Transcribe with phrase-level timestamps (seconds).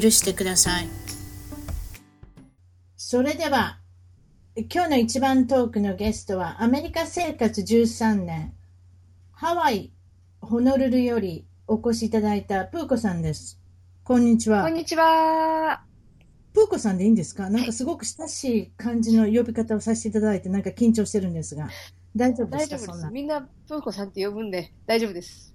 [0.00, 0.88] 許してください。
[2.96, 3.78] それでは、
[4.56, 8.54] 今日の一番トークのゲストは、アメリカ生活13年、
[9.32, 9.92] ハワイ、
[10.40, 13.60] ホノルルよりお越しいただいたプーコさんです。
[14.02, 14.74] こんにちはこん。
[14.74, 15.82] にちは。
[16.54, 17.50] プーコさんでいいんですか？
[17.50, 21.68] なんかすごく親しい感じの呼び方をさせていただいて、なんか緊張してるんですが、
[22.16, 22.78] 大丈夫ですか？
[22.78, 23.12] そんな大丈夫です。。
[23.12, 25.51] みんなプーコさんって呼ぶんで大丈夫です。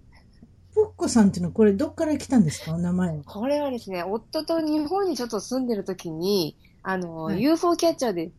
[0.77, 2.73] プーコさんっていうのはこれどっから来たんですか？
[2.73, 3.19] お名前。
[3.25, 8.29] これはですね、夫と日本にちょっと住んでる時に、あの、はい UFO キャッチャーで、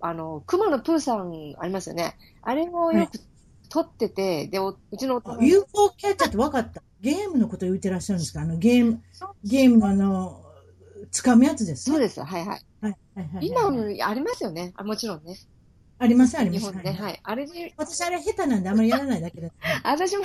[0.00, 2.16] あの、熊野プーさんありますよね。
[2.42, 3.18] あれをよく
[3.68, 6.82] 撮ってて、で、おうちの夫が UFO キャッチャーって分かった？
[7.00, 8.40] ゲームのこと言ってらっしゃるんですか？
[8.40, 9.00] あのゲーム、
[9.44, 10.42] ゲームのあの、
[11.12, 11.94] 掴むやつですね。
[11.94, 12.20] そうです。
[12.20, 12.48] はいはい。
[12.48, 14.72] はいはいはいはい今もありますよね。
[14.76, 15.36] あもちろんね。
[15.96, 16.60] ありますあります。
[16.60, 16.96] 日本でね。
[16.98, 17.18] ははいい。
[17.22, 19.54] あれで、私あれ下手なんであんまりやらないだけです。
[19.84, 20.24] 私も、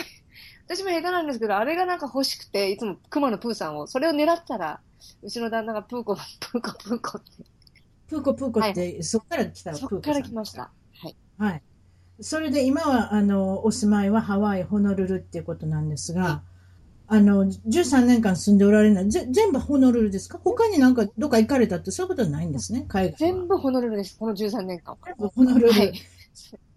[0.70, 4.80] 私も下手なんですけど、あれがなんか欲しくて、いつも熊野プーさんを、それを狙ったら、
[5.24, 7.44] うちの旦那がプーコ、プーコ、プーコって、
[8.08, 10.62] プーコプーコって、そっから来たそっからプーコさん来ました。
[10.62, 11.16] はい。
[11.40, 11.64] はい。
[12.22, 16.44] それで今は、あの、お住まいはハワイ、ホノルルっていうことなんですが、
[17.08, 20.38] あの、13年間住んでおられるのは、ぜ全部ホノルルですか？
[20.38, 23.18] 他になんかどっか行かれたってそういうことはないんですね、海外は。
[23.18, 24.16] 全部ホノルルです。
[24.20, 24.96] この13年間。
[25.04, 25.72] 全部ホノルル。
[25.72, 25.94] はい。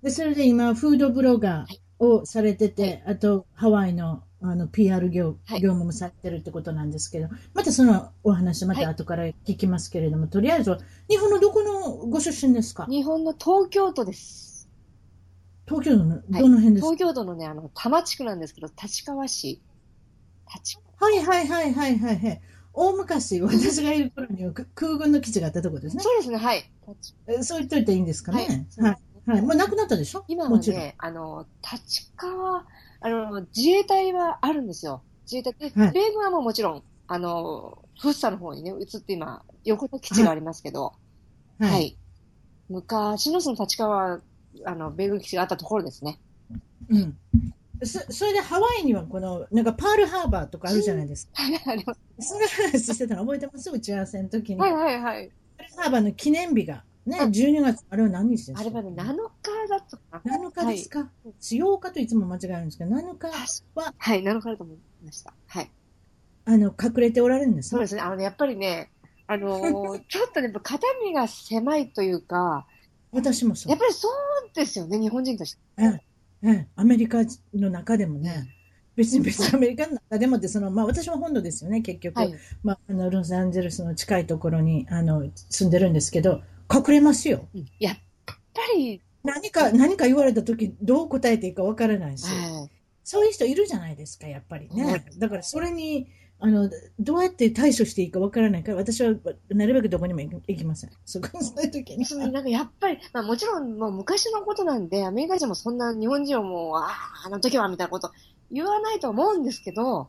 [0.02, 12.86] で、それで今、フードブロガーをされてて、あと、ハワイの、あの、PR 業,、はい業務もされてるってことなんですけど、またそのお話、また後から聞きますけれども、とりあえずは、日本のどこのご出身ですか？
[12.86, 14.68] 日本の東京都です。
[15.68, 19.62] 東京のどの辺ですか、東京都のね、あの、多摩地区なんですけど、立川市。
[20.52, 22.40] 立はいはいはいはいはいはい。
[22.74, 26.02] 大昔、私がいる頃にはく空軍の基地があったところですね。
[26.02, 26.64] そうですね、はい。
[27.42, 28.66] そう言っといていいんですかね？
[28.78, 29.11] ははいい。
[29.26, 29.42] はい。
[29.42, 30.24] もうなくなったでしょ？
[30.28, 30.58] 今は。
[30.58, 32.64] ね、あの、立川、
[33.00, 35.02] あの、自衛隊はあるんですよ。
[35.30, 35.54] 自衛隊。
[35.70, 40.94] で、はい米軍はもうもちろん、あの、福生の方にね、移って今、横の基地がありますけど、
[41.60, 41.96] はい。
[42.68, 44.20] 昔のその立川、
[44.64, 46.18] あの、米軍基地があったところですね。
[46.88, 47.16] うん。
[47.84, 51.42] そそれでハワイにはこの、なんかパールハーバーとかあるじゃないですか。
[51.42, 52.00] はい、あります。
[52.20, 53.70] その話してたの覚えてます？
[53.70, 54.60] 打ち合わせの時に。
[54.60, 55.30] はい、はい、はい。
[55.58, 58.60] パールハーバーの記念日が、ね、あ12月、あれは何日ですか？
[58.60, 60.36] あれはね、7日だったかな。
[60.38, 63.26] 7日ですか、8日といつも間違えるんですけど、7日
[63.74, 65.34] は、はい、7日だと思いました。
[65.48, 65.70] はい。
[66.44, 67.70] あの、隠れておられるんですね？
[67.70, 68.00] そうですね。
[68.02, 68.90] あのね、やっぱりね、
[69.26, 72.66] あのー ちょっとね、肩身が狭いというか、
[73.10, 73.78] 私もそうやっ。
[73.78, 74.12] ぱりそう
[74.54, 75.58] ですよね、日本人として。
[75.82, 76.00] え
[76.44, 77.18] え、アメリカ
[77.54, 78.48] の中でもね、
[78.96, 82.16] 別に別にアメリカの中でもって、その、まあ私も本土ですよね、結局。
[82.16, 82.34] はい。
[82.62, 87.48] まあ、あの、ロサンゼルスの近いところに、あの、住んでるんですけど、隠れますよ。
[87.54, 88.34] うんやっぱ
[88.76, 92.70] り、何か、何か言われた時、どう答えていいかわからないし、はい。
[93.04, 95.04] そういう人いるじゃないですか、やっぱりはね。
[95.18, 96.68] だからそれに、あの、
[96.98, 99.14] どうやって対処していいかわからないから、私は
[99.48, 100.90] なるべくどこにも行きません。
[101.04, 102.04] そこ、そういう時に。
[102.32, 108.10] なんかやっぱり、まあもちろんもう昔のことなんで、アメリカ人もそんな日本人をもう、ああ、あの時はみたいなこと
[108.50, 110.08] 言わないと思うんですけど、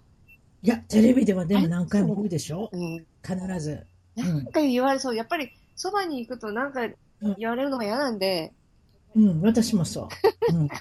[0.63, 3.06] いや、テレビではでも何回も言うでしょうん。
[3.22, 3.85] 必ず。
[4.16, 5.16] なんか言われそう。
[5.16, 6.88] やっぱり、そばに行くとなんか
[7.38, 8.53] 言われるのが嫌なんで、
[9.16, 10.09] うん、私もそ
[10.51, 10.56] う。
[10.56, 10.69] うん。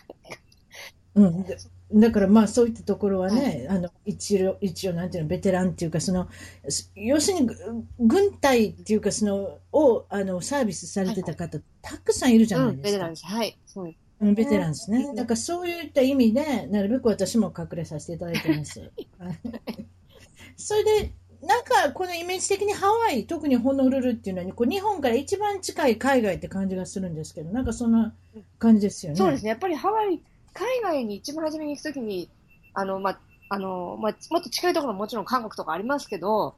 [1.14, 1.58] うん、で
[1.94, 6.26] だからまあそういったところはね、あの一応、一応なんていうの、ベテランっていうか、その、
[6.69, 7.54] す要するにぐ
[7.98, 12.88] 軍隊っていうか、その、を、あの、サービスされてた方、たくさんいるじゃなうん、いですか。
[12.88, 13.26] ベテランです。
[13.26, 13.59] はい。
[13.66, 13.98] そうです。
[14.20, 15.04] うん、ベテランですね。
[15.10, 18.80] うんだからそういった意味で、なるべく私も隠れさせていただいてます。
[19.19, 19.38] はい
[20.56, 28.15] それで、なんかこのイメージ的にハワイ、特にホノルルっていうのは、こう日本から一番近い海外って感じがするんですけど、なんかそんな
[28.59, 29.18] 感じですよね。
[29.18, 29.50] そうですね。
[29.50, 30.21] やっぱりハワイ、
[30.54, 32.30] 海外に一番初めに行くときに、
[32.74, 33.18] あの、ま、
[33.48, 36.54] あの、ま、もっと近いところももちろん韓国とかありますけど、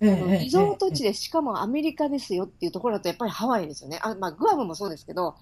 [0.00, 4.00] ええあのええリゾート地でしかもアメリカですよっていうところだとやっぱりハワイですよね。
[4.02, 5.36] あ、まあ、グアムもそうですけど、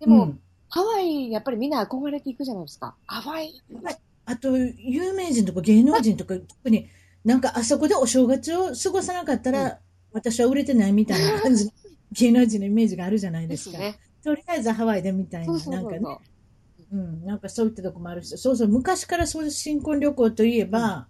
[0.00, 0.40] でも、うん
[0.74, 2.96] ハワイ、やっぱりみんな憧れていくじゃないですか。
[3.06, 3.54] ハワイ。
[4.24, 6.88] あと、有名人とか芸能人とか、特に
[7.24, 9.72] なんかあそこでお正月を過ごさなかったら、うん
[10.14, 11.72] 私は売れてないみたいな感じの
[12.12, 13.50] 芸能人のイメージがあるじゃないでか。
[13.50, 13.98] ですすね。
[14.22, 15.98] とりあえずハワイでみたいな、なんかね。
[16.00, 16.18] そう。
[16.92, 21.08] うん、なんかそういったとこもあるし、そうそう、昔からそういう新婚旅行といえば、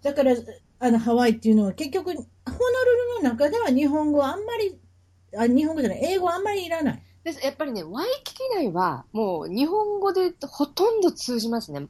[0.00, 0.34] だから、
[0.78, 2.24] あの、ハワイっていうのは結局、ホノル
[3.18, 4.80] ルの中では日本語はあんまり、
[5.36, 7.02] あ日本語じゃない、英語あんまりいらない。
[7.22, 11.86] ですやっぱりね、ワイキキ内は、もう日本語でほとんど通じますね。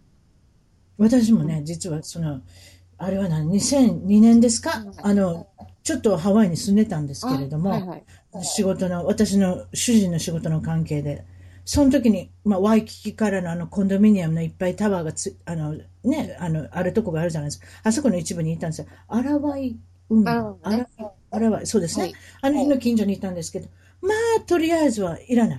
[0.99, 2.43] 私もね、実はその、
[3.03, 5.49] あれは何、2002年ですか、あの、
[5.83, 8.05] ちょっとハワイに住んでたんですけれども、はいはい、
[8.45, 11.25] 仕事の、私の主人の仕事の関係で、
[11.65, 17.67] その時に、まあ、ワイキキからのあのコンドミニアムのいっぱいタワーがつ、あの、ね、あの、あるとこがあるじゃないですか。
[17.83, 18.87] あそこの一部にいたんですよ。
[19.09, 19.77] アラワイ
[20.09, 20.29] 海。
[21.31, 22.05] アラワイ、そうですね。
[22.05, 23.69] はいあの日の近所にいたんですけど、
[24.01, 25.59] まあ、とりあえずはいらない。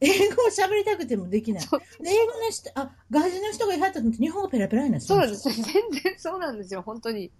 [0.00, 1.62] 英語を喋りたくてもできない。
[1.62, 5.54] で英語の人、あ、外人の人がいはったのって日本語ペラペラになってそうですよ。
[5.54, 7.30] 全然そうなんですよ、本当に。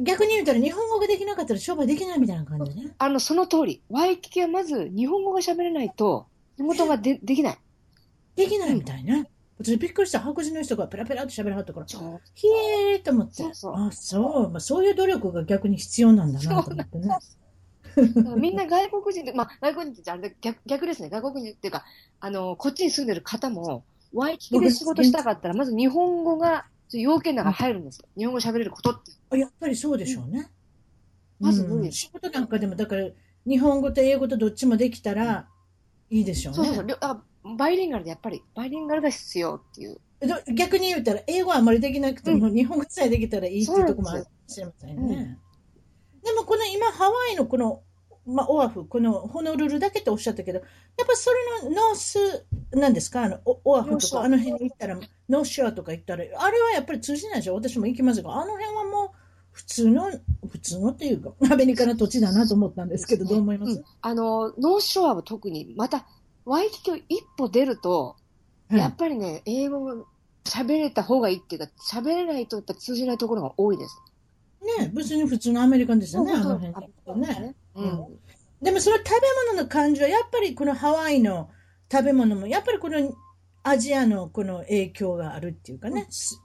[0.00, 2.94] 逆に言うたら日本語ができなかったら商売できないみたいな感じね。
[2.98, 3.82] あの、その通り。
[3.88, 6.26] ワイキキはまず日本語が喋れないと、
[6.58, 7.58] 仕事がでできない。
[8.36, 9.30] できないみたいね。
[9.58, 10.20] 私びっくりした。
[10.20, 13.34] 白人の人がペラペラって喋らはったから、そうひえーと思って。
[13.34, 14.50] そうそうあ、そう。
[14.50, 17.08] まあ、そういう努力が逆に必要なんだなと思ってね。
[18.36, 21.08] みんな外国人で、まあ、外国人ってあれで逆逆ですね。
[21.08, 21.84] 外国人っていうか、
[22.20, 28.08] あの、こっちに住んでる方も、ワイキキで仕事したかったら、まず日本語が、要件の中に入るんですよ。
[28.16, 29.12] 日本語喋れることって。
[29.30, 30.48] あやっぱりそうでしょうね。
[31.40, 33.08] まずうん仕事なんかでも、だから、
[33.46, 35.48] 日本語と英語とどっちもできたら
[36.10, 36.56] いいでしょうね。
[36.56, 37.56] そうそうそう。
[37.56, 40.00] バイリンガルでやっぱり、バイリンガルが必要っていう。
[40.20, 45.38] ど逆に言うたら、英語はあまりできなくても、日本語さえできたらいいっていうところもあるかもしれませんね。
[46.26, 47.82] でも、この今、ハワイのこの、
[48.26, 51.30] まあ、オアフ、このホノルルだけっておっしゃったけど、やっぱそ
[51.62, 59.16] れのノース、なんですか、あのオオアフとか、あの辺に行ったら、ノースショアとか行ったら、あれはやっぱり通じないでしょ、私も行きますが、あの辺はもう、
[59.52, 60.10] 普通の、
[60.50, 63.84] 普通のっていうか、アメリカの土地だなと思ったんですけど、どう思います、うん。
[64.02, 66.06] あの、ノースショアは特に、また、
[66.44, 68.16] ワイキキを一歩出ると、
[68.68, 68.80] はい。
[68.80, 70.04] やっぱりね、英語
[70.44, 73.96] 喋れた方がいいっていうか、喋れないとやっぱ通じないところが多いです。
[74.78, 76.72] ね、別に普通のアメリカンですよね、あの辺
[77.20, 77.54] ね。
[77.74, 78.06] うん。
[78.62, 79.12] でもその食べ
[79.52, 81.50] 物の感じはやっぱりこのハワイの
[81.90, 83.14] 食べ物もやっぱりこの
[83.62, 86.40] アジアのこの影響があるっていうかね、す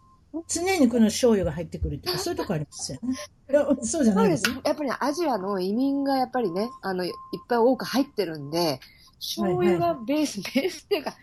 [0.48, 3.16] 常にこの醤油が入ってくるっていうかそういうとこありますよね。
[3.84, 4.62] そうじゃないうですすね。
[4.64, 7.12] やっぱりねアジアの移民がやっぱりね、あの、いっ
[7.48, 8.80] ぱい多く入ってるんで、
[9.20, 11.16] 醤油がベース、ベースっていうか、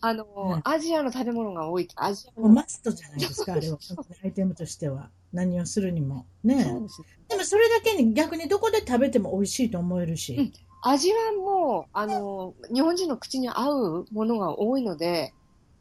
[0.00, 1.88] あの、はいアジアの食べ物が多い。
[1.96, 2.48] アジアの。
[2.48, 3.78] マストじゃないですか、あれは。
[4.24, 5.10] アイテムとしては。
[5.34, 6.26] 何をするにも。
[6.42, 10.34] ねそうですでもそれだけに逆にどこで食べても美味しいと思えるし。
[10.36, 10.52] うん
[10.86, 15.32] 味はもう、あの、日本人の口に合うものが多いので、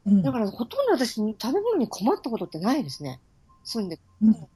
[0.05, 3.19] うんだからほとんど私、食べ物に困ったことってないですね。
[3.65, 3.99] 住んで。
[4.21, 4.47] うん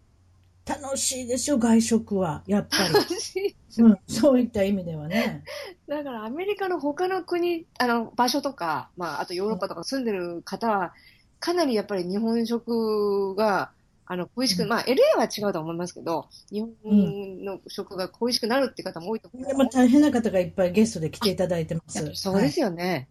[0.68, 2.44] 楽しいですよ、外食は。
[2.46, 2.94] やっぱり。
[2.94, 5.44] 私うん、そういった意味ではね。
[5.88, 10.94] だからアメリカの他の国、あの、場所とか、まあ、あとヨーロッパとか住んでる方は、
[11.40, 13.72] かなりやっぱり日本食が、
[14.09, 19.57] あの、恋しく、うんまあ、LA は違うと思いますけど、日本の食が恋しくなるって方も多いと思います。
[19.57, 22.09] でも大変な方がいっぱいゲストで来ていただいてます。
[22.13, 23.09] そうですよね。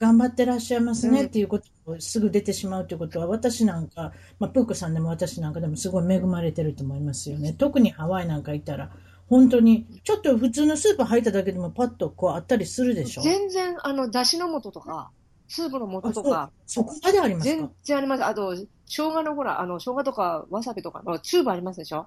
[0.00, 7.52] 頑張ってらっしゃいますねうんっていうことをすぐ出てしまうということは、私なんか、まあ、プーコさんでも私なんかでもすごい恵まれてると思いますよね。
[7.52, 8.90] 特にハワイなんかいたら、
[9.28, 13.22] 本当に、ちょっと普通のスーパー入っただけでもパッとこうあったりするでしょ？
[13.22, 15.10] 全然、あの、だしの素とか、
[15.48, 18.24] スープの素とか、そこまであります全か、然あります。
[18.24, 22.06] あと、生姜のほら、あの、生姜とかわさびとかのチューブありますでしょ、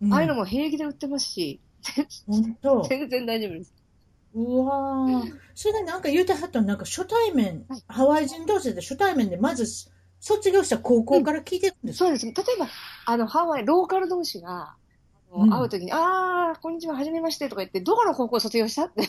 [0.00, 0.12] うん。
[0.12, 1.60] ああいうのも平気で売ってますし。
[2.88, 3.74] 全然大丈夫です。
[4.34, 5.32] うわー。
[5.54, 7.82] それでなんか言うてはったのなんか初対面、はい。
[7.88, 9.66] ハワイ人同士で初対面でまず
[10.20, 12.26] 卒業した高校から聞いてるんですか、そうです。
[12.26, 12.68] 例えば、
[13.06, 14.74] あの、ハワイ、ローカル同士が、
[15.32, 15.50] あのうん。
[15.50, 19.08] 会うときに、あー、こんにちは、はじめましてとか言って、どこの高校卒業したって。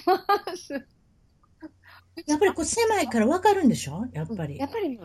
[2.27, 4.05] やっぱりこう狭いから分かるんでしょ？
[4.13, 4.57] やっぱり。
[4.57, 4.99] やっぱり、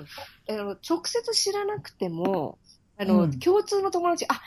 [0.48, 2.58] あの直接知らなくても、
[2.96, 4.40] あの、うん共通の友達、あ、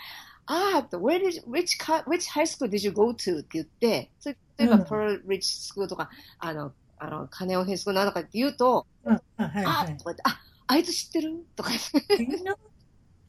[0.46, 3.40] あー、where did, which, which high school did you go to?
[3.40, 5.42] って言って、例えば、うん Pearl Ridge
[5.74, 10.04] School とか、あの、あの、カネオヘスクールなんとかって言うと、うんあはいあはいーと。
[10.04, 11.46] か言って、あ、あいつ知ってる？
[11.56, 12.26] とか言って、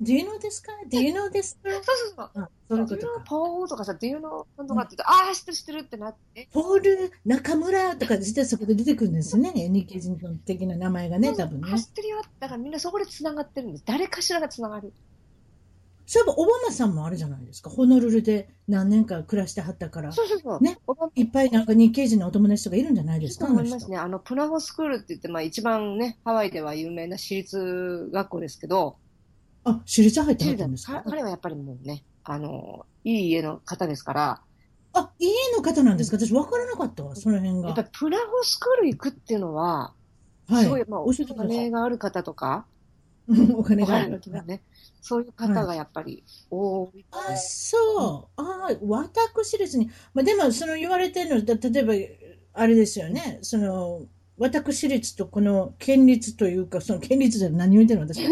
[0.03, 0.39] Do you know?
[0.39, 0.89] This guy?
[0.89, 1.73] Do you know this girl?
[1.75, 2.31] そうそうそう。
[2.35, 3.25] あそういうことか。
[3.27, 3.69] Paul?
[3.69, 4.45] とかさ、Do you know?
[4.57, 9.53] なんとかって言うと、ああ、知ってる知ってるってなって、ポール、中村とか実はそこで出てくるんですね。
[9.55, 11.79] 日系人的な名前がね、多分ねあ。
[11.79, 12.23] 知ってるよ。
[12.41, 13.85] だからみんなそこで繋がってるんです。
[13.87, 14.93] 誰かしらが繋がる。
[16.05, 17.71] そういえば、オバマさんもあるじゃないですか。
[17.71, 20.13] ホノルルで何年か暮らしてはったから。
[20.13, 20.61] そうそうそう。
[20.61, 20.79] ね
[21.15, 23.97] いっぱいなんか日系人のお友達とかいるんじゃないですか、と思いますね。
[23.97, 28.97] あの、プナゴスクールって言って、まあ一番ね、ハワイでは有名な私立学校ですけど、
[29.65, 31.03] 人あ、私立入ってはったんですか？
[31.05, 34.43] 彼彼はやっぱりもうね、あの、いい家の方ですから、
[34.95, 36.19] あ、家の方なんですか？
[36.19, 37.69] 私分からなかったわ、その辺が。
[37.69, 39.95] やっぱりプナゴスクール行くっていうのは、
[40.49, 40.65] はい。
[40.65, 41.13] すごい、まあ、お。
[41.13, 42.67] 金がある方とか、
[43.57, 44.63] お金があるの時はね。
[45.01, 47.05] そういう方がやっぱり多い。
[47.13, 48.43] あ、そう。
[48.43, 49.91] あ私立に。
[50.13, 53.39] まあ、でも、その言われてるの、だ例えば、あれですよね。
[53.43, 54.03] その、
[54.39, 58.23] 私立とこの県立というか、その県立で何を言ってるの私。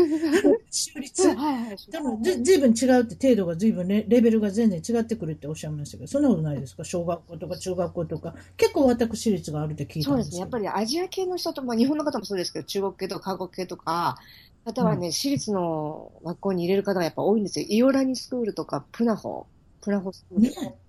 [0.70, 1.28] 州立。
[1.28, 1.76] はいはい。
[1.90, 8.34] でも、ずいぶん違うって、程度がずいぶんレベルが全然違ってくるっておっしゃいましたけど、そんなことないですか小学校とか中学校とか。
[8.56, 10.30] 結構私立があるって聞いたそうんですね。
[10.30, 10.40] ですけど。
[10.40, 14.18] やっぱりアジア系の人と、まあ日本の方もそうですけど、中国系とか韓国系とか、
[14.64, 17.66] 方はね、私立の学校に入れる方がやっぱ多いんですよ。
[17.68, 19.46] イオラニスクールとか、プナホ、
[19.80, 20.42] プナホスクール。
[20.42, 20.80] ね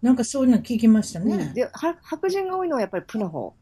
[0.00, 1.52] なんかそういうの聞きましたね。
[1.54, 3.54] で、白人が多いのはやっぱりプナホ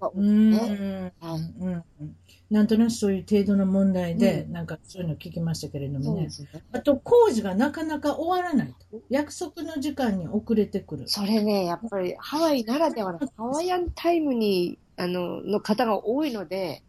[0.00, 0.22] が多う。
[0.22, 0.54] ん。
[0.54, 2.16] はいうんうん
[2.50, 6.28] なんとなくそういう程度の問題で、うなんかそういうの聞きましたけれどもねね。
[6.72, 9.00] あと、工事がなかなか終わらないと。
[9.08, 11.08] 約束の時間に遅れてくる。
[11.08, 16.82] それね、やっぱりハワイならではの、ハワイアンタイムに、あの、の方が多いので、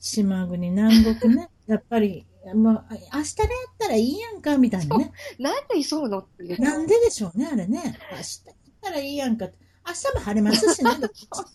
[0.00, 1.50] 島国、南国ね。
[1.66, 5.12] やっぱり、もう、あ明日でやったらいいやんか、みたいなね。
[5.38, 6.60] なんで急ぐのっていう。
[6.60, 7.98] なんででしょうね、あれね。
[8.10, 9.46] 明日やったらいいやんか。
[9.86, 10.90] 明日も晴れますしね。
[11.32, 11.46] そう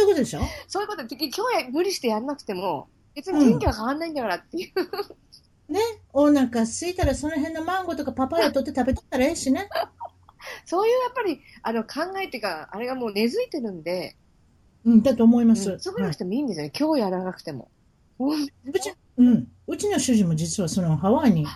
[0.00, 0.40] いうことでしょ？
[0.68, 5.72] そういうこと、今日や無理してやんなくても、別に天気は変わんないんだからっていう。
[5.72, 5.80] ね？
[6.12, 9.68] お腹空いたらその辺のマンゴーとかパパイヤ取って食べてったらええしね。
[10.66, 14.16] そういうやっぱり、あの、考えっていうか、あれがもう根付いてるんで、
[14.84, 15.70] うん、だと思います。
[15.70, 16.72] うんすぐなくてもいいんですよね。
[16.76, 17.68] 今日やらなくても。
[18.18, 18.48] うんう
[18.80, 19.48] ち、うん。
[19.66, 21.46] うちの主人も実はそのハワイに、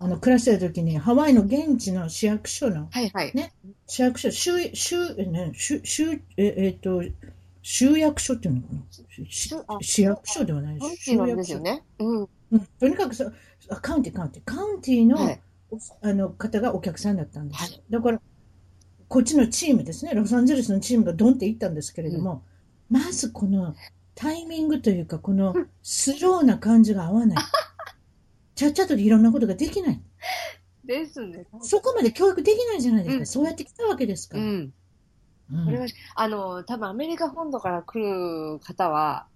[0.00, 3.32] あの、暮らしてる時に、ハワイの現地の市役所の、はいはい。
[3.34, 3.52] ね？
[3.86, 7.02] 市役所、州、州、え、ね、州、州、え、えっと、
[7.66, 8.82] 州役所っていうのかな？
[9.80, 11.06] 市役所ではないです。
[11.06, 11.82] ティなんですよね。
[11.98, 12.28] うん。
[12.52, 12.60] うん。
[12.78, 13.32] とにかくそ
[13.80, 14.42] カウンティ、カウンティ。
[14.44, 15.40] カウンティの、はい。
[16.02, 17.62] あの方がお客さんだったんです。
[17.62, 18.20] はいだから、
[19.08, 22.42] こっちのチームですね、ロサンゼルスのチームがドンって行ったんですけれども、
[22.90, 23.74] まずこの
[24.14, 27.38] タイミングというか、このスローな感じが合わない。
[28.56, 30.02] ちゃっちゃといろんなことができない。
[30.84, 31.46] ですね。
[31.62, 33.18] そこまで教育できないじゃないですか。
[33.20, 34.44] うんそうやって来たわけですから。
[34.44, 34.74] うん。
[35.52, 39.26] うんこれは、あの、多分アメリカ本土から来る方は、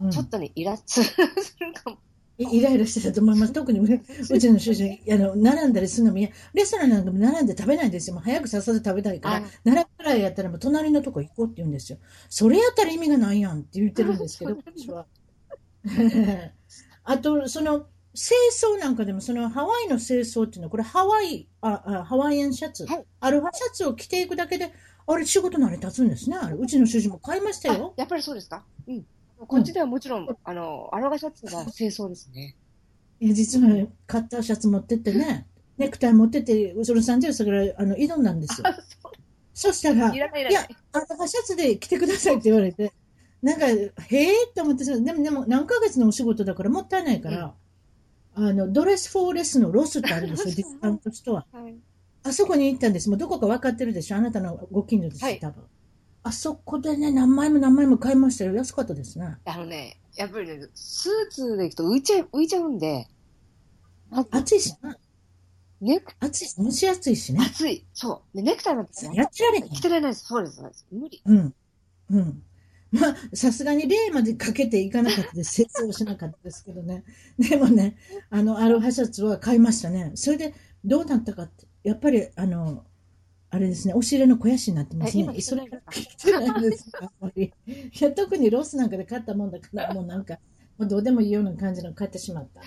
[0.00, 1.16] うんちょっとね、イラッと す
[1.60, 1.98] るかも。
[2.38, 3.52] いイライラしてたと思います。
[3.52, 8.14] 特にううちの主人、あの、並んだりするのも、レストランなんかも並んで食べないんですよ。
[8.14, 11.98] もう早くさっさと食べたいからはい、並ぶくらいやったらもう隣のとこ行こうって言うんですよ。
[12.28, 15.06] それやったら意味がないやんって言ってるんですけど、私は。
[17.04, 24.72] あと、その、清掃なんかでも、そのハワイの清掃っていうのは、これハワイ、あ、あハワイアンシャツ、はいアルファシャツを着ていくだけで、
[25.06, 26.36] あれ仕事慣れ立つんですね。
[26.36, 27.94] あれ、うちの主人も買いましたあよ。
[27.96, 28.64] やっぱりそうですか？
[28.86, 29.04] うん。
[29.46, 32.54] こっちではもちろん、あの、アロガシャツが清掃ですね。
[33.20, 35.46] いや、実はカッターシャツ持ってってね、
[35.78, 38.66] ネクタイ持ってって、ロサンゼルスからあの挑んだんですよ。
[39.54, 40.42] そしたら、いやない。、
[40.92, 42.92] あなたシャツで着てくださいって言われて、
[43.42, 43.76] なんか、へ
[44.10, 47.54] えって思って、でも、でも何ヶ月のお仕事だからもったいないから、
[48.34, 51.46] あの、ドレスフォーレスのロスってあるんですよ、ディスカウントストア。
[51.52, 51.74] はい。
[52.24, 53.08] あそこに行ったんです。
[53.10, 54.16] もうどこか分かってるでしょ？
[54.16, 55.64] あなたのご近所です、はい多分。
[56.24, 58.54] あそこでね、何枚も何枚も買いましたよ。
[58.54, 59.38] 安かったですね。
[59.44, 63.08] あのね、やっぱりね、スーツで行くと浮いちゃう、浮いちゃうんで、
[64.30, 64.96] 暑いしな。
[65.80, 67.40] ネク、暑いし、蒸し暑いしね。
[67.44, 67.84] 暑い。
[67.92, 68.36] そう。
[68.36, 69.16] で、ネクタイなんですね。
[69.16, 69.80] やってられ着。
[69.80, 70.26] てられないです。
[70.26, 70.56] そうです。
[70.58, 71.22] そうです無理。
[71.24, 71.54] うん。
[72.10, 72.42] うん。
[72.92, 75.54] まあ、さすがに例までかけていかなかったです。
[75.54, 77.02] 説をしなかったですけどね。
[77.36, 77.96] でもね、
[78.30, 80.12] あの、アロハシャツは買いましたね。
[80.14, 82.84] それで、どうなったかって、やっぱり、あの、
[83.50, 85.40] あれですね、お尻の肥やしになってますね。
[85.40, 87.52] それ着てない着てないですか、あんまり。
[87.66, 90.38] いや、特にロスなんかで買ったもんだから、もうなんか、
[90.78, 92.62] もうどうでもいいような感じの買ってしまった。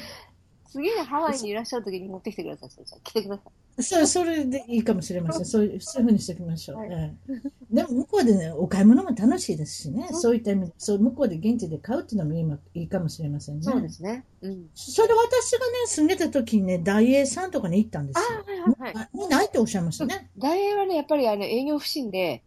[0.70, 2.70] 次にハワイにいらっしゃる時に持ってきてください。
[2.70, 3.65] それじゃあ着てください。
[3.80, 5.46] そそれでいいかもしれません。
[5.46, 6.78] そういう、そういうふうにしておきましょう。
[6.78, 10.08] はいええでも向こうでね、お買い物も楽しいですしね。
[10.14, 13.64] そういった意味で、そう向こうで現地で買うっていうのもいいまいいかもしれませんね。
[13.64, 14.24] そうですね。
[14.42, 14.70] うん。
[14.74, 18.46] それで私がね、住んでた時にね、大英さんとかに行ったんですあよ。
[18.46, 19.06] はいはいはい。
[19.06, 20.30] あもうないっておっしゃいましたね。
[20.38, 22.44] 大英はね、やっぱりあの営業不振で、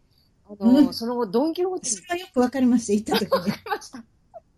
[0.49, 3.51] あの、うんその後、ドンキホーテにそれはよくわかりました、行った時に。
[3.51, 4.03] 行きました。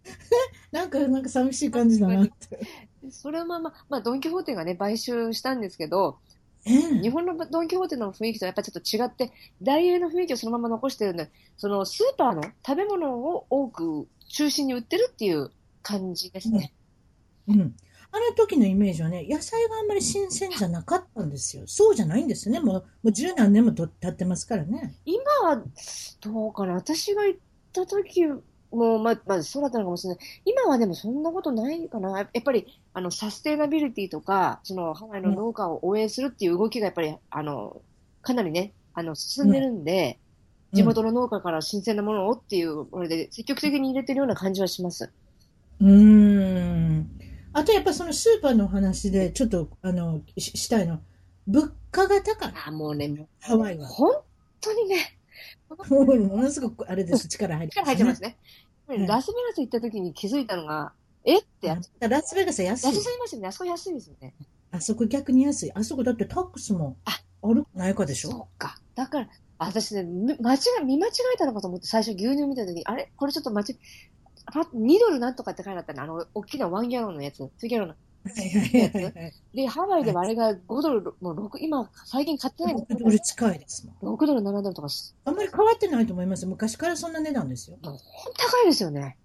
[0.71, 2.59] なんか、なんか寂しい感じだなって。
[3.11, 6.19] それはまあまあ、まあ、ドンキホーテがね、買収したんですけど、
[6.65, 15.51] ええ日本のドンキホーテの雰囲気とやっぱりちょっと違って、大英の雰囲気をそのまま残してるんで、そのスーパーの食べ物を多く中心に売ってるっていう
[15.81, 16.73] 感じですね。
[17.47, 17.75] うん。
[18.13, 21.63] あの時のイメージはね、野菜があんまり新鮮じゃなかったんですよ。
[21.65, 22.59] そうじゃないんですね。
[22.59, 24.93] もう、もう十何年もと経ってますからね。
[25.05, 25.63] 今は、
[26.19, 27.39] どうかな私が行っ
[27.71, 28.25] た時
[28.71, 30.25] も、まあ、まあ、そうだったのかもしれない。
[30.45, 32.19] 今はでもそんなことないかな。
[32.19, 37.81] やっぱり、あの、サステナビリティとか、その、ハワイの農家を応援するっていう動きがやっぱり、あの、
[38.21, 40.19] かなりね、あの、進んでるんで、
[40.73, 45.11] 地元の農家から新鮮なものをっていう、これで積極的に入れてるような感じはします。
[45.79, 47.09] うーん。
[47.53, 50.99] あとやっぱそのスーパーの話でちょっとあのししたいの。
[51.47, 52.53] 物価が高い。
[52.65, 53.87] あ、もうね、ハワイは。
[53.87, 54.15] 本
[54.61, 55.17] 当にね、
[55.89, 57.27] もうものすごくあれです。
[57.27, 58.37] 力入って力入ってますね。
[58.87, 60.91] うんラスベガス行った時に気づいたのが、
[61.25, 61.39] え？
[61.39, 61.89] ってやつ。
[61.99, 63.01] ラスベガスは安い安。
[63.03, 63.47] すぎますよね。
[63.47, 64.33] あそこ安いですよね。
[64.71, 65.71] あそこ逆に安い。
[65.73, 68.31] あそこだってタックスもああるかないかでしょ？
[68.31, 68.77] そうか。
[68.95, 73.11] だから、私ね、み間違い、見間違えたのかと思って最初牛乳見た時に、あれ？
[73.15, 73.75] これちょっと間違え、
[74.51, 76.03] パッ2ドルなんとかって書いてあったの。
[76.03, 77.41] あの、大きなワンギャロンのやつ。
[77.41, 77.95] 2ギャロンの。
[79.53, 84.15] で、ハワイではあれが5ドル、もう6、今、最近買ってないんです6ドル近いですもん。
[84.15, 86.45] 6ドル、7ドルとかす、あんまり変わってないと思います。
[86.45, 87.77] 昔からそんな値段ですよ。
[87.81, 88.03] ほんと
[88.37, 89.17] 高いですよね。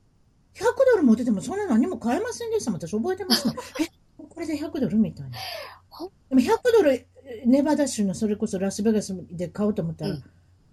[0.57, 2.81] 100ドル持っててもそんな何も買えませんでしたもん。
[2.81, 3.55] 私覚えてますね。
[3.81, 5.37] え、これで100ドルみたいな。
[6.29, 7.07] でも100ドル、
[7.45, 10.25] ネバダ州のそれこそラスベガスで買おうと思ったら、うん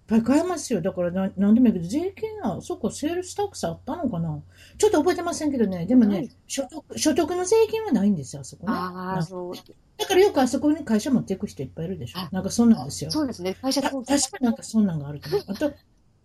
[0.04, 0.82] いっぱい買えますよ。
[0.82, 4.38] だからななんでもいいけど、税金は、そこ sales tax あったのかな
[4.78, 5.86] ちょっと覚えてませんけどね。
[5.86, 8.74] でもね、所得、所得の税金はないんですよ、あそこね。
[8.74, 9.54] ああ、そう。
[9.98, 12.28] だからよくあそこに会社持っていく人いっぱいいるでしょあ。
[12.34, 13.12] なんかそんなんですよ。
[13.12, 13.56] そうですね。
[13.62, 15.44] 会社た確かなんかそんなんがあると思う。
[15.48, 15.72] あと、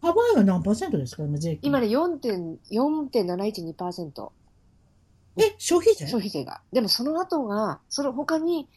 [0.00, 1.68] ハワイは何パーセントですか、今税金。
[1.68, 4.28] 今ね、4.、4.712%
[5.40, 6.06] え、消費税？
[6.06, 6.60] 消費税が。
[6.72, 8.68] でもその後が、その他に、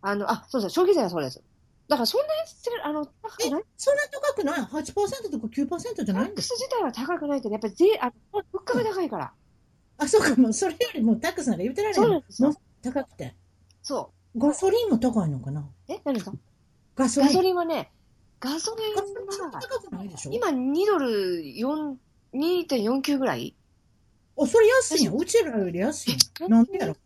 [0.00, 1.42] あの、あ、そうそう、消費税はそうです。
[1.88, 3.62] だからそんなやつ、あの、高くない？
[3.76, 9.32] そんな高くない ?8% とか9%じゃタックないんですス自体は高くないけど、やっぱり税、あ物価が高いから。
[9.98, 13.34] あ、そうか、もうそれよりもタックスなんか言ってられそうなないんですよ高くて。
[13.82, 15.60] そガソリンも高いのかな？
[15.60, 15.64] う。
[15.92, 16.32] え、何ですか？
[16.96, 17.28] ガソリン。
[17.30, 17.90] ガソリンはね、
[18.44, 19.02] ガソリンは、
[20.30, 21.94] 今2ドル4、
[22.34, 23.54] 2.49ぐらい？
[24.38, 25.16] あ、それ安いよ。
[25.16, 26.48] うちらより安いよ。
[26.50, 26.96] なんでやろ。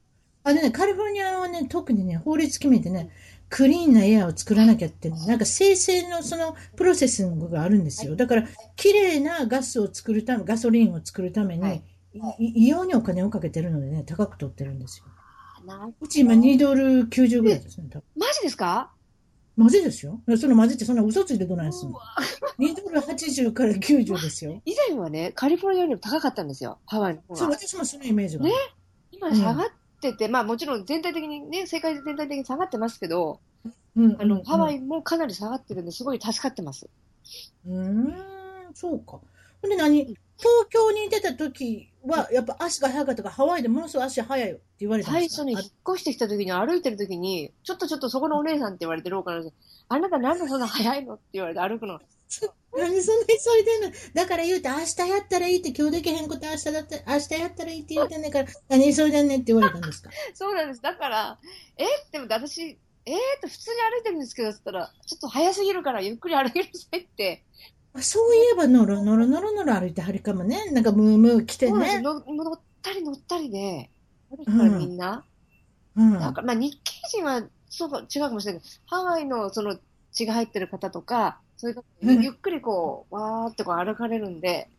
[0.42, 3.10] あのね、カリフォルニアはね、特にね、法律決めてね、
[3.50, 8.16] クリーンなエアを作らなきゃって、なんか生成のそのプロセッシングがあるんですよ。
[8.16, 11.82] だから、綺麗なガスを作るため、ガソリンを作るために、はい
[12.40, 15.04] い異様にお金をかけてるのでね、高く取ってるんですよ。
[15.66, 17.88] なうち今2ドル90ぐらいですね。
[18.16, 18.90] マジですか？
[19.58, 20.20] マジですよ。
[20.38, 21.96] そのマジってそんな嘘ついてどないすんの？
[21.96, 22.14] うわ
[22.58, 24.62] ?2 ドル80から90ですよ。
[24.64, 27.56] 以前はね、カリフォルニアよりも高かったんですよ、ハワイの方そう、が。
[27.56, 28.54] 私もそのイメージがある。
[29.10, 29.68] 今下がっ
[30.00, 33.40] てて、まあもちろん全体的にね、世界で全体的に下がってますけど、
[33.96, 34.76] うんあの、ハワイ。
[34.76, 36.88] イもかなり下がってるんで、すごい助かってます。
[37.66, 38.14] うーん、
[38.74, 39.18] そうか。
[39.60, 40.16] ほんで何？
[40.40, 49.52] 東京に出た時は、やっぱ足が速かったから、ハワイでものすごい足速いよって言われたん最初に引っ越してきた時に歩いてる時に、ちょっとちょっとそこのお姉さんって言われて廊下の人
[49.88, 52.00] あなたなんでそんな速いのって言われて歩くの？
[52.76, 53.92] 何でそんな急いでんの？
[54.14, 60.10] だから言うて、明日やったらいいって、今日できへんこと明日だって、明日やったらいいって言うてんねんから、何急いでんねんって言われたんですか？
[60.34, 60.82] そうなんです。
[60.82, 61.38] だから、
[61.78, 62.62] えでも私、
[63.06, 67.42] えーって普通に歩いてるんですけど、つったら、ちょっと速すぎるからゆっくり歩きなさいって。
[67.94, 70.70] あそういえば、のろのろのろのろ歩いてはるかもね。
[70.72, 72.00] なんかムームー来てね。
[72.00, 73.90] の乗ったり乗ったりで、
[74.46, 75.24] みんな。
[75.96, 76.12] うん。
[76.14, 79.78] なんかまあ日系人はそうか違うかもしれないけど、ハワイのその
[80.12, 84.70] 血が入ってる方とか、そういう方うんゆっくりこう、わーってこう歩かれるんで、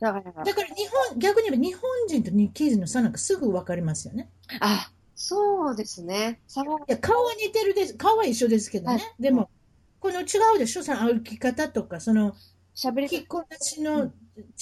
[0.00, 4.28] だから、だから日本、逆に言えば日本人と日系人の差なんかすぐ分かりますよね。
[4.60, 6.40] あ、そうですね。
[6.88, 7.94] いや、顔は似てるです。
[7.94, 8.94] 顔は一緒ですけどね。
[8.94, 9.48] はいでも、
[10.00, 10.24] この違
[10.56, 10.82] うでしょ？
[10.82, 12.34] その歩き方とか、その、
[12.74, 14.12] 喋り着こなしの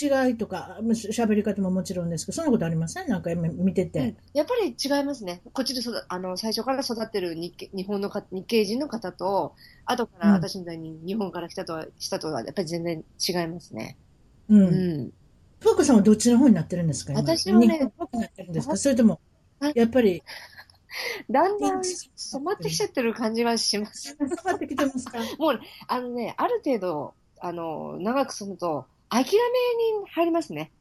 [0.00, 3.08] 違いとか、し喋り方ももちろんですけど、そんなことありません？
[3.08, 3.98] なんか今見てて。
[3.98, 5.42] うんやっぱり違いますね。
[5.52, 13.96] こっちで育あの最初から育ってる日系日本のか日系人の方と、後からうん私みたいに日本から来たとは、したとは、やっぱり全然違いますね。
[14.48, 14.56] う。
[14.56, 15.12] うんん。
[15.60, 17.12] ふうこさんはどっちの方になってるんですか？
[17.12, 18.76] 今私はね日本っぽくなってるんですか？
[18.76, 19.18] それとも
[19.58, 20.22] はい、やっぱり、
[21.30, 24.16] だんだん染まってきちゃってる感じはします。
[24.18, 25.18] 変わってきてますか？
[25.88, 30.72] あのね、ある程度、あの、長く住むと、諦めに入りますね。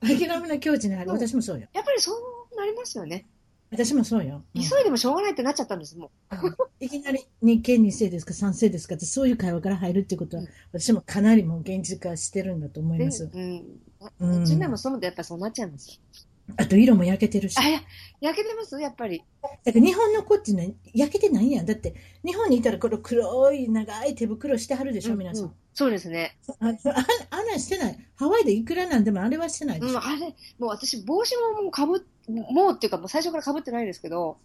[0.00, 1.10] 諦めの境地にある。
[1.10, 1.68] うん私もそうよ。
[1.72, 3.26] やっぱりそうなりますよね。
[3.70, 4.42] 私もそうよ。
[4.54, 6.10] うん急いでもしょうがないってなっちゃったんです、も
[6.80, 13.28] いきなり日系二世ですか三世ですかってそういう会話から入るってことは、うん私もかなりもう現実化してるんだと思います。
[13.32, 13.80] うん。
[14.20, 15.94] うんうちでも住むとやっぱりそうなっちゃいますよ。
[16.56, 17.58] あと色も焼けてるし。
[17.58, 17.80] あ、いや、
[18.20, 18.80] 焼けてます？
[18.80, 19.22] やっぱり。
[19.64, 21.66] だから日本の子っていうのは焼けてないやん。
[21.66, 25.46] だって日本にいたらこの黒い長い手袋してはるでしょ、皆さん。
[25.46, 26.38] うそうですね。
[26.60, 26.68] ああ
[27.30, 27.98] あんなんしてない。
[28.14, 30.00] ハワイでいくらなんでもあれはしてないでうん、しょ。
[30.02, 30.20] あれ、
[30.58, 34.38] もう私、帽子ももうかぶっ、もうっていうか、もう最初からかぶってないですけど、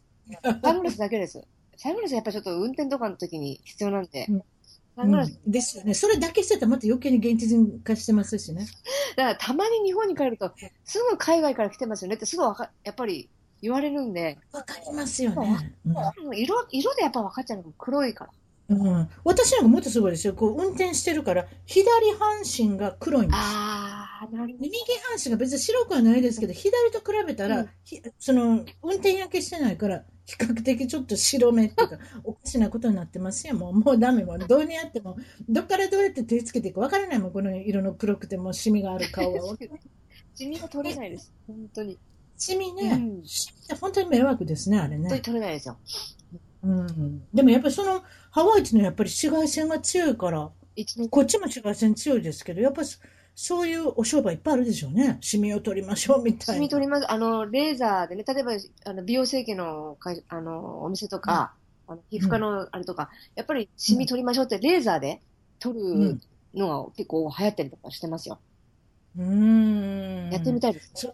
[0.63, 1.45] サングラスだけです。
[1.77, 4.43] サングラスやっぱりちょっと運転とかの時に必要なんで、うん
[4.97, 5.93] うんですよね。
[5.93, 8.67] それだけしてたらまた余計に現実化してますしね。
[9.15, 10.51] だからたまに日本に帰ると、
[10.83, 13.29] すぐ海外から来てますよねってすぐわか、やっぱり
[13.61, 15.75] 言われるんで、わかりますよね。
[15.85, 18.31] うん色、色でやっぱ分かっちゃうのが黒いから。
[18.69, 20.33] うん、私なんかもっとすごいですよ。
[20.33, 23.37] こう運転してるから、左半身が黒いんです。
[23.37, 24.55] あなる。
[24.59, 24.71] 右
[25.03, 33.55] 半身が別に白くはないですけど、左と比べたら、うんひその、運転焼けしてないから、比較的ちょっと白目っていうか、 おかしなことになってますよ。
[33.55, 34.23] もう、もうダメ。
[34.23, 35.17] もう、どうにやっても、
[35.49, 37.31] どっからどうやって手つけていいかわからないもん。
[37.31, 39.57] この色の黒くてもシミがある顔は。
[40.35, 41.33] シミが取れないです。
[41.47, 41.99] 本当に。
[42.37, 43.23] シミね、うん
[43.79, 45.21] 本当に迷惑ですね、あれ本当にね。
[45.21, 45.77] 取れないですよ。
[46.63, 47.23] うん。
[47.33, 50.51] でもやっぱりその、ハワイっていうのはやっぱり紫外線が強いから、
[51.09, 52.87] こっちも紫外線強いですけど、やっぱり
[53.41, 55.17] そそういうお商売いっぱいあるでしょうね。
[55.19, 56.53] シミを取りましょうみたいな。
[56.53, 57.11] シミ取ります。
[57.11, 58.51] あの、レーザーでね、例えば、
[58.85, 61.53] あの美容整形の会あのお店とか、
[61.87, 65.21] あの皮膚科のあれとか、やっぱりシミ取りましょうって、レーザーで
[65.57, 66.19] 取る
[66.53, 68.39] のが結構流行ったりとかしてますよ。
[69.17, 70.29] うーん。
[70.31, 71.13] やってみたいですね。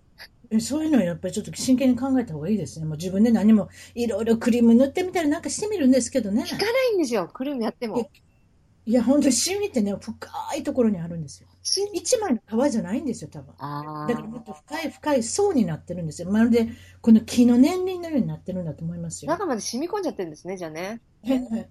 [0.49, 2.85] えそういうのはやっぱりちょっと真剣に考えた方がいいですね。
[2.85, 6.43] もう自分で何もいろいろクリーム塗ってみたりなんかしてみるんですけどね。
[6.43, 8.09] 効かないんですよ、クリームやっても。
[8.87, 11.49] いや、本当にシミってね、深いところにあるんですよ。
[11.91, 13.53] 一枚の皮じゃないんですよ、多分。
[13.59, 16.31] あだからもっと深い深い層になってるんですよ。
[16.31, 16.69] まるで
[17.01, 19.29] この木の年輪のようになってるんだと思いますよ。
[19.29, 21.01] 中まで染み込んじゃってるんですね、じゃあね。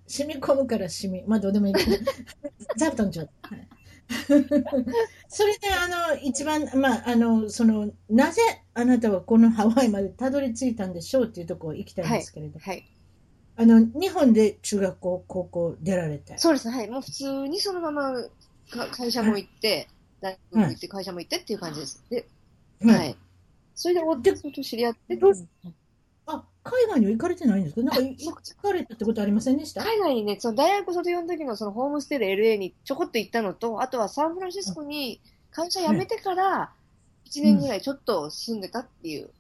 [0.07, 1.27] 染み込むから染み。
[1.27, 1.97] まあどうでもいいけど。
[2.77, 3.61] 座布団ちょうだい。
[3.61, 3.69] はい
[5.29, 8.41] それで、あの、一番、まあ、あの、その、なぜ
[8.73, 12.87] あなたはこのハワイまでたどり着いたんでしょうっていうところ行きたいんですけれど、はい。
[13.59, 16.37] あの、日本で中学校、高校出られて？
[16.39, 16.91] そうです、はい。
[16.91, 18.13] もう普通にそのまま
[18.71, 19.89] か会社も行って、
[20.21, 22.05] 大学も行って、会社も行ってっていう感じです。
[22.11, 22.27] で、
[22.85, 22.99] はい。
[22.99, 23.17] はい。
[23.75, 25.49] それで、おで夫と知り合って、どう
[26.27, 27.83] あ、海外には行かれてないんですか？
[27.83, 29.83] なんか、い行かれたってことありませんでした？
[29.83, 36.73] 海外にね、その大学卒業の時のそのホームステイで LA にちょこっと行ったのと、あとはサンフランシスコに会社辞めてから
[37.27, 39.31] 1年ぐらいちょっと住んでたっていう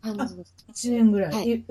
[0.00, 0.54] 感じです。
[0.68, 1.64] 1年ぐらい、はい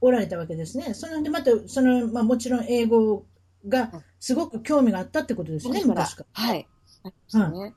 [0.00, 0.94] おられたわけですね。
[0.94, 3.24] そので、また、その、まあ、もちろん英語
[3.68, 6.42] がすごく興味があったってことですね、昔から。
[6.46, 6.68] はい。
[7.04, 7.74] ありましたね。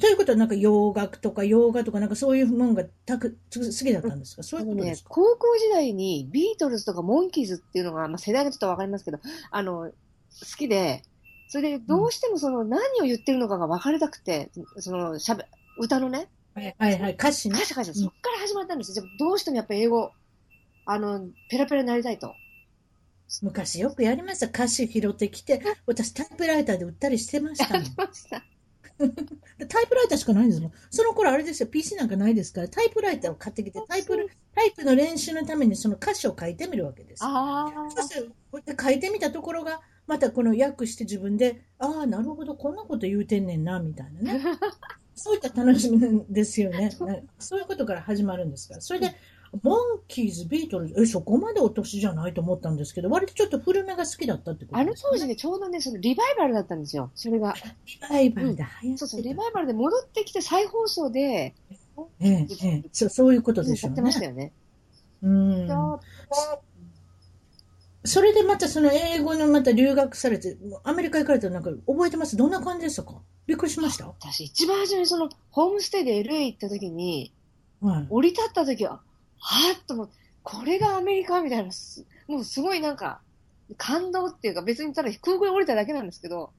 [0.00, 9.18] ということは、なんか洋楽とか洋画とか、なんかそういうもんがたく好きだったんですか、そういうことです、か、高校時代にビートルズとかモンキーズっていうのが、まあ、世代がちょっとわかりますけど、
[9.50, 9.92] あの、好
[10.58, 11.02] きで、
[11.48, 15.44] それでどうしてもその何を言ってるのかが分かりたくて、そのしゃべ、
[15.78, 17.66] 歌のね、はいはいはい、歌詞ね歌。
[17.66, 19.04] 詞歌詞、そっから始まったんですよ。
[19.18, 20.10] どうしてもやっぱ英語、
[20.86, 22.34] あの、ペラペラになりたいと。
[23.42, 24.46] 昔よくやりました。
[24.46, 27.68] 歌詞拾ってきて、 私タイプライターで売ったりしてました。
[28.98, 30.72] タイプライターしかないんですもん。
[30.90, 37.22] その頃あれですよ、PC なんかないですから、タイプライターを買ってきて、タイプル、タイプの練習のためにその歌詞を書いてみるわけです。
[37.24, 44.40] あそして、こうやって書いてみたところが、またこの訳して自分で、ああ、なるほど、こんなこと言うてんねんな、みたいなね。
[45.16, 46.90] そういった楽しみですよね。
[47.06, 48.80] ねそういうことから始まるんですから。
[48.80, 49.14] それで、
[49.62, 57.10] モンキーズ、ビートルズ、え、そこまでお年じゃないと思ったんですけど、割とちょっと古めが好きだったってことあの当時ね、ちょうどね、そのリバイバルだったんですよ。
[57.14, 57.54] それが。
[57.86, 61.54] リバイバルで流行ってたそうそう、リバイバルで戻ってきて再放送で、
[62.20, 64.24] ええええそうそういうことでしょうねやってました。
[64.26, 64.52] よね。
[65.22, 65.68] うん。
[68.06, 72.36] それでまたその英語のまた留学されて、アメリカ行かれたらなんか覚えてます？
[72.36, 73.14] どんな感じでしたか？
[73.46, 74.08] びっくりしました？
[74.08, 77.32] 私、一番初めにその、ホームステイで LA 行った時に、
[77.80, 78.06] はい。
[78.10, 79.00] 降り立った時は、
[79.46, 83.20] はぁっと思って、これがアメリカみたいな、すもうすごいなんか、
[83.76, 86.50] 感動っていうか、別にただ空港に降りただけなんですけど、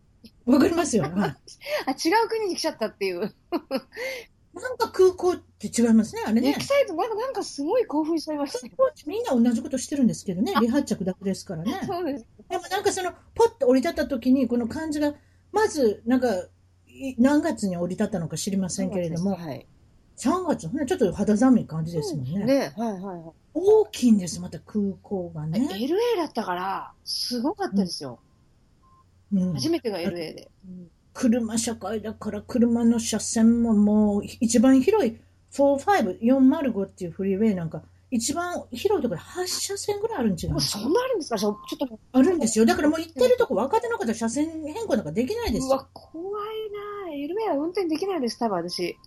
[0.46, 1.04] わかりますよ。
[1.10, 1.14] はい。
[1.16, 3.20] あ、違う国に来ちゃったっていう。
[3.22, 6.66] なんか空港って違いますね、あれねエキ。
[6.66, 8.68] サイト、なんか、なんかすごい興奮しちゃいました
[9.06, 11.82] みんな同じことしてるんですけどね、離発着だけですからね。
[11.86, 12.26] そうです。
[12.50, 15.16] でもなんかその、ポッと降り立った時に、この感じが、
[15.52, 16.48] まず、なんか、
[16.88, 19.68] い何月に降り立ったのか知りませんけれども、はい。
[20.18, 22.46] 3月、ほんなちょっと肌寒い感じですもんね。
[22.46, 23.22] ね、はいはいはい。
[23.54, 25.68] 大きいんです、また空港がね。
[25.72, 28.20] LA だったから、すごかったですよ。
[29.34, 30.52] うん初めてが LA で。
[30.68, 35.18] うん車社会だから車の車線ももう一番広い
[35.54, 41.38] 45、405っていうフリーウェイなんか一番広いところ8車線ぐらいあるん違うもうそんなあるんですか？
[41.38, 42.00] ちょちょっと。
[42.12, 42.66] あるんですよ。
[42.66, 45.76] だからもう行ってるとこ若手の方車線変更なんかできないですよ。
[45.76, 46.48] うわ、怖い
[47.08, 48.98] な LA は運転できないです、多分私。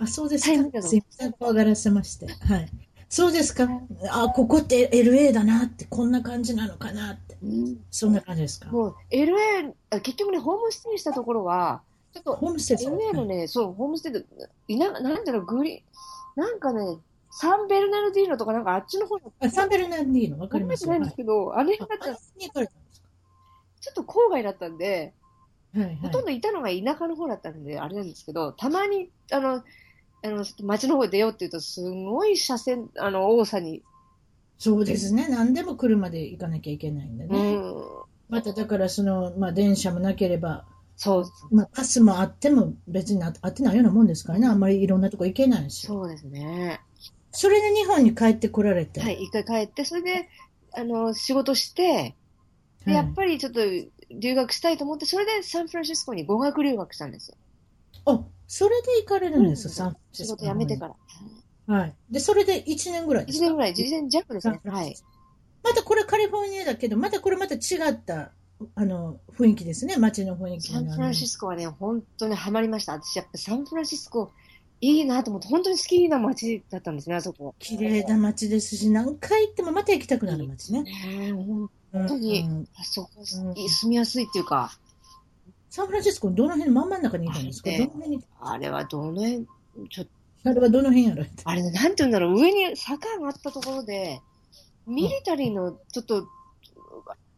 [0.00, 2.26] あ、そうですかすいません、怖がらせまして。
[2.26, 2.68] はい。
[3.08, 3.66] そうですか。
[4.10, 7.36] あ、ここって LA だなって、こんな感じなのかなって。
[7.42, 8.68] うんそんな感じですか？
[8.70, 14.24] もう LA、あ結局ね、ホームステイしたところは、ちょっとホームステイ LA のね、そう、ホームステイで、
[14.68, 15.82] いな、なんだろう、グリ、
[16.36, 16.98] なんかね、
[17.30, 20.92] サンベルナルディーノとかなんかあっちの方の、あサンベルナディーノ、わかりますよ。
[20.92, 21.88] 覚えてないですけど、あれだっ
[23.80, 25.17] ちょっと郊外だったんで、か
[25.78, 26.24] はいはいほとん。
[26.24, 29.62] どいたのが田舎の方だったんで、あれなんですけど、たまに、あの、
[30.24, 33.82] あの、街の方に出ようって言うと、すごい車線、あの、多さに、
[34.58, 35.28] そうですね。
[35.28, 37.56] 何でも車で行かなきゃいけないんでうね。
[37.56, 37.74] ん、
[38.28, 40.64] まただからその、まあ、電車もなければ、
[40.96, 41.54] そう。
[41.54, 44.48] まあ、パスもあっても別にああってないようなもんですからね。
[44.48, 45.86] あんまりいろんなとこ行けないし。
[45.86, 46.80] そうですね。
[47.30, 49.00] それで日本に帰ってこられて。
[49.00, 50.28] はい、一回帰って、それで、
[50.72, 52.16] あの、仕事して、
[52.84, 53.60] でやっぱりちょっと
[54.10, 57.36] 留学したいと思って、それでサンフランシスコに語学留学したんですよ。
[58.06, 60.94] あ、それで行かれるんですよ、サンフランシ仕スコ事辞めてから。
[61.68, 61.74] ら。
[61.74, 61.94] はい。
[62.10, 64.60] で、それで1年ぐらいです1か年ぐらい、1年弱ですね。
[64.64, 64.96] はい。
[65.62, 67.58] またこれカリフォルニアだけど、またこれまた違
[67.90, 68.32] った、
[68.74, 72.92] あの、雰囲気ですね、街の雰囲気サンフランシスコはね、本当にハマりました。
[72.92, 74.32] 私やっぱサンフランシスコ
[74.80, 77.54] いいなと思って、本当に好きな街だったんですね、あそこ。
[77.58, 80.84] 綺麗な街ですし、何回行ってもまた行きたくなる街ね。
[80.84, 83.24] ねえ、本本当にうん、あそこ、うん。
[83.68, 84.72] 住みやすいっていうか、
[85.70, 87.70] サンフランシスコのどの辺、真ん中にいたんですか？
[88.40, 89.46] あれはどの辺、
[89.88, 90.10] ちょっと、
[90.50, 94.20] あれはどの辺やられたあれね、なんて言うんだろう、上に坂があったところで、
[94.86, 96.20] ミリタリーのちょっと、あ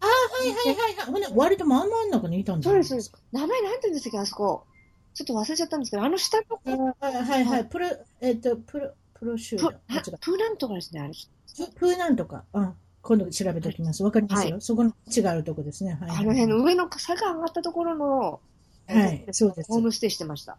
[0.00, 1.06] あ、はいはいはいはい。
[1.06, 3.24] ほんで、割と真ん中にいたんじゃないそうです、そうです。
[3.32, 4.64] 名前なんて言うんですっけ、あそこ。
[5.12, 7.64] ちょっと忘れちゃったんですけど、あの下のはいはいはい。
[7.66, 7.88] プロ、
[8.20, 9.74] えっと、プロ、プロシュープ
[10.20, 11.12] プーランとかですね、あれ。
[11.12, 12.44] ププーなんとか。
[12.52, 14.02] あ、今度調べておきます。
[14.02, 14.56] わかりますよ。
[14.56, 15.98] はそこの違うとこですね。
[16.00, 16.10] はい。
[16.10, 18.40] あの辺の上の坂上がったところの、
[18.86, 19.78] はい、そうですホ。
[19.78, 20.58] ームステイしてました。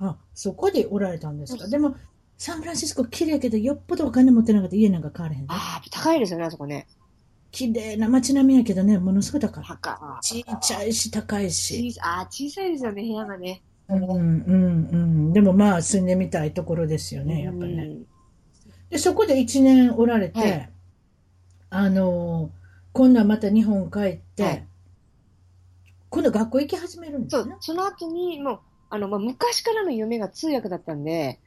[0.00, 1.68] あ、そこでおられたんですか？
[1.68, 1.94] でも、
[2.38, 5.46] サンフランシスコ綺麗けど、よっぽどお金持ってなかったら家なんか買われへんで。
[5.50, 6.86] ああ、高いですよね、あそこね。
[7.50, 9.64] 綺麗な街並みやけどね、ものすごい高い。
[9.64, 11.94] 高ちっちゃいし、高いし。
[12.00, 13.62] あー小さいですよね、部屋がね。
[13.88, 15.32] うん、うん、うん。
[15.32, 17.82] でもまあ、住んでみたいところですよね、やっぱりね。
[17.84, 18.06] うん
[18.90, 20.70] で、そこで1年おられて、はい
[21.70, 22.58] あのー
[22.94, 24.68] 今度はまた日本帰って、はい
[26.10, 31.40] 今度学校行き始めるんですよね。、そうその後に、もう、あの、まあ、昔からの夢が通訳だったんで、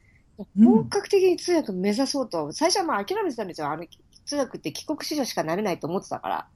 [0.56, 3.70] うん本格的に通訳目指そうと、最初はまあ諦めてたんですよ。
[3.72, 3.86] あの、
[4.26, 6.50] 通訳って帰国子女しかなれないと思ってたから。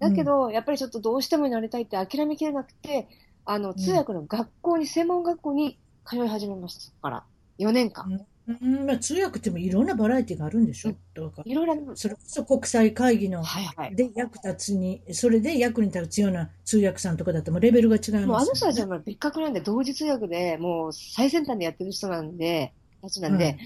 [0.00, 3.08] だけど、やっぱりちょっとどうしてもなりたいって諦めきれなくて、
[3.44, 7.24] あの、通訳の学校に、専門学校に通い始めました、そこから。
[7.58, 8.26] 4年間。
[8.48, 12.02] うんまあ、通訳ってもいろんなバラエティがあるんでしょ、うんだからいろいろあります。
[12.02, 13.94] それこそ国際会議のはいはい。
[13.94, 23.58] で役立つに、それで役に立つような通訳さんとかだってもうレベルが違いもうあの人たちよはもう別格なんで、同時通訳で、もう最先端でやってる人なんで、たちなんで、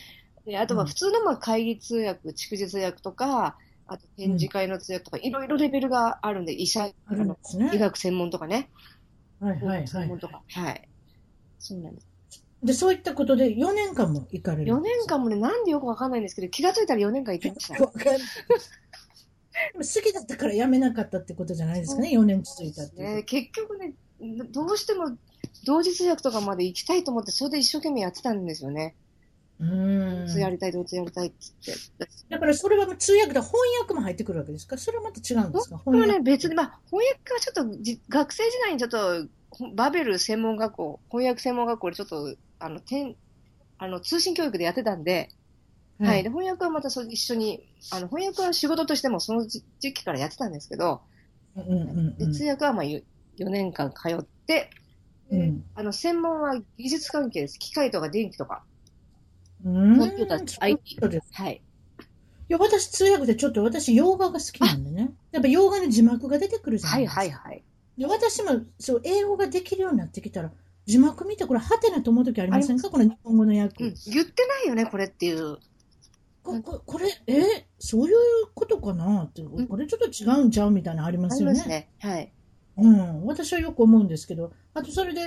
[0.44, 7.70] であとは普通のまあ会議通訳、蓄字通訳とか、あと展示会の通訳とか、いろいろレベルがあるんで、医者、あるんですね。
[7.72, 8.70] 医学専門とかね、
[9.40, 10.18] はいはいはい専門。
[10.18, 10.88] とか、はい。
[11.58, 12.15] そうなんです。
[12.66, 14.74] で、そういったことで4年間も行かれる。
[14.74, 17.82] 4年間もね、なんでよくわかんないんですけど、気がついたら4年間行ってました。
[17.82, 18.18] わかんない。
[18.18, 18.24] で
[19.78, 23.94] も好きだったから辞めなかったってことじゃないですかね、4年続いたってね、結局ね、
[24.50, 25.16] どうしても
[25.64, 28.94] 同時通訳とかまで行きたいと思って、それで一生懸命やってたんですよね。
[29.58, 30.26] うん。
[30.26, 32.08] 同通やりたい、同通やりたいって言って。
[32.28, 34.76] だからそれはもう通訳で翻訳も入ってくるわけですか？
[34.76, 35.80] それはまた違うんですか？
[35.82, 43.16] これはね、訳別に、まあ、翻訳はちょっとじ、学生時代にちょっと、ほバベル専門学校、翻訳専門学校でちょっと、あの、てん
[43.78, 45.30] あの通信教育でやってたんで、
[45.98, 46.22] はい。
[46.22, 51.02] で、翻訳はまたそ一緒に、あの、翻訳は仕事としてもその時時期からやってたんですけど、
[51.56, 53.02] うんうんで通訳はまあ4
[53.38, 54.70] 年間通って、
[55.30, 57.58] でうんあの、専門は技術関係です。
[57.58, 58.64] 機械とか電気とか。
[59.64, 59.98] うん。
[59.98, 61.62] コンピューターそういうことですはい。
[62.48, 65.14] いや、私通訳でちょっと私洋画が好きなんでね。
[65.32, 67.20] やっぱ洋画の字幕が出てくるじゃなはいいですか。
[67.20, 67.64] はいはい。
[67.98, 70.52] で私もそう英語ができるようになってきたら、
[70.86, 72.88] 字幕見てこれハテナと思う時ありませんか？
[72.90, 73.84] この日本語の訳。
[73.84, 73.94] うん。
[74.06, 75.58] 言ってないよね、これっていう。
[76.42, 77.66] こここれ、え？
[77.78, 78.16] そういう
[78.54, 81.64] ことかなって、んこれちょっと違うんちゃうみたいなのありまあすよね。
[81.64, 81.90] ね。
[82.00, 82.32] はい。
[82.78, 85.20] うん、私はよく思うんですけど、あとそれで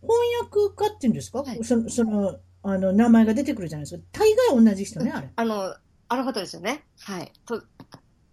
[0.00, 4.04] 翻訳家っていうんですか、はいそのそのあの名前が出てくるじゃないですか。
[4.12, 5.28] 大概同じ人ね、あれ。
[5.34, 5.74] あの、
[6.08, 6.84] あの方ですよね。
[7.00, 7.32] はい。
[7.46, 7.62] と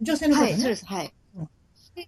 [0.01, 0.51] 女性の方ね。
[0.51, 0.85] はい、そうです。
[0.85, 1.13] はい。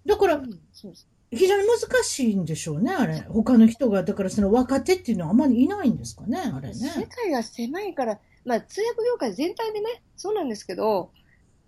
[0.05, 3.20] だからう、んそうです非常に難しいんでしょうね、あれ。
[3.30, 7.08] 他の人が、だからその若手っていうのはあんまりいないんですかね、あれ世ね。
[7.10, 11.12] 界が狭いから、まあ、通訳業界全体でね、そうなんですけど、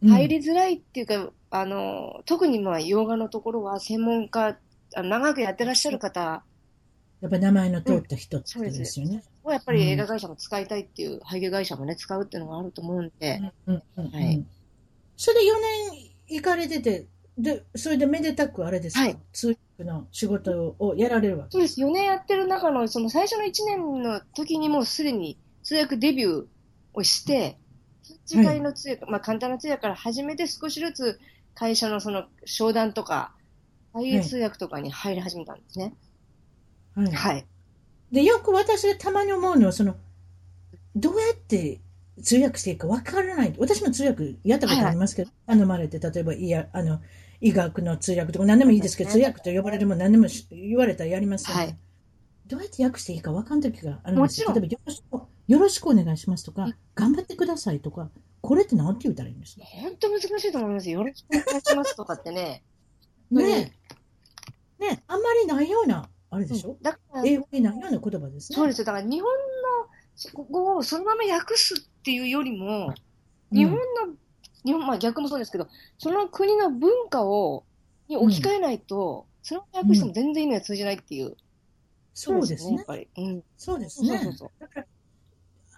[0.02, 0.10] うん。
[0.10, 4.58] 入りづらいっていうか、あの、特にまあ、洋画のところは専門家、
[4.96, 6.44] 長くやってらっしゃる方。
[7.22, 9.24] やっぱり名前の通った人ってことですよね。
[9.44, 13.74] をやっぱり映画会社も使いたいっていう、俳優会社もね、使うっていうのがあると思うんで、うん。
[13.74, 13.84] うん。
[13.98, 14.10] うん。
[14.10, 14.44] はい。
[15.18, 17.06] それで4年行かれてて、
[17.42, 21.82] で、それでめでたくあれですか、はい通訳の仕事をやられるわけそうです。
[21.82, 26.46] 4年やってる中の、その最初の1年の時にもうすでに通訳デビュー
[26.94, 27.58] をして、
[28.26, 31.20] 次回の通訳、まあ簡単な通訳から始めて少しずつ
[31.56, 33.34] 会社のその商談とか、
[33.94, 35.94] 俳優通訳とかに入り始めたんですね。
[36.96, 37.46] はいはい。
[38.12, 39.96] で、よく私がたまに思うのは、その、
[40.96, 41.80] どうやって
[42.22, 43.56] 通訳していいかわからない。
[43.58, 47.02] 私も通訳やったことありますけど、頼まれて、例えば、いや、あの、
[47.42, 51.64] 医学の通訳とか何でもいいですけど、ね訳と呼ばれるもん何でもし言われたらやりますよね。
[51.64, 51.78] はい
[52.48, 54.50] どうやって訳していいか分かんない時があるんですよ。
[54.50, 55.14] もちろん例えばよろしく、
[55.48, 58.10] よろしくお願いしますとかうん、頑張ってくださいとか、
[58.42, 59.64] これって何て言ったらいいんですか？
[59.66, 61.00] 本当難しいと思いますよ。
[61.00, 62.62] よろしくお願いしますとかってね。
[63.32, 63.74] ね
[64.80, 64.84] え。
[64.84, 68.56] ねえ、あんまりないような、あれでしょ、だから、英語にないような言葉ですね。
[68.56, 68.86] そうですよ。
[68.86, 69.30] だから日本
[70.42, 73.80] の語をそのまま訳すっていうよりも、うん日本の、
[74.64, 77.64] 日本、まあ逆もそうですけど、その国の文化を、
[78.08, 81.36] に置き換えないと、そのまま訳しても全然意味が通じないっていう。
[82.14, 82.86] そうですねやっ。
[82.86, 83.08] ぱり。
[83.18, 83.44] うん。
[83.58, 84.10] そうですね。
[84.10, 84.50] そうそうそう。
[84.60, 84.86] だから、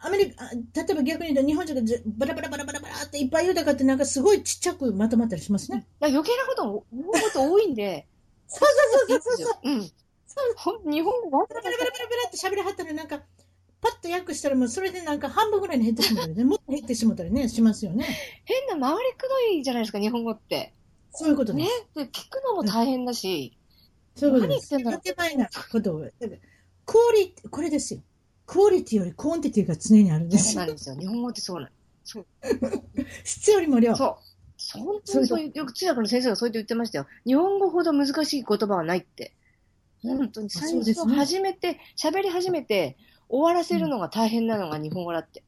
[0.06, 0.60] アメリカ、あ例
[0.92, 5.86] えば逆に言うと日本人がずバラバラバラバラバラっていっぱい言うたかってなんかすごいちっちゃくまとまったりしますね。
[6.02, 8.08] 余計なことも、思うこと多いんで、
[8.48, 8.68] そう
[9.08, 9.70] そうそうそうそう。
[9.70, 9.92] うん。
[10.92, 13.22] 日本語バラバラバラバラって喋りはったらなんか、
[13.84, 18.08] パッと訳したらもうそれでなんか半分ぐらいに減ってしまったりね、 もっと減ってしまったりね、しますよね。
[18.46, 20.74] 変な回りくどいじゃないですか、日本語って。
[21.12, 22.00] そういうことでねす。。
[22.00, 23.58] で、聞くのも大変だし、
[24.16, 24.74] そういうことです。
[24.74, 26.06] 何言ってんだろ前なことを。
[26.86, 28.02] quality、これですよ。
[28.46, 30.76] quality より quantity が常にあるんですよそうなん。
[30.76, 30.96] ですよ。
[30.96, 32.26] 日本語ってそうなの。
[33.24, 33.96] 質よりも量。
[33.96, 34.80] そう。
[34.80, 37.08] 本当にそういう、よく通訳の先生がそうやって言ってましたよ。
[37.26, 39.34] 日本語ほど難しい言葉はないって。
[40.04, 42.98] 本当にあ最初そうですね始めて、喋り始めて、
[43.30, 45.44] 終わらせるのが大変なのが日本語だって。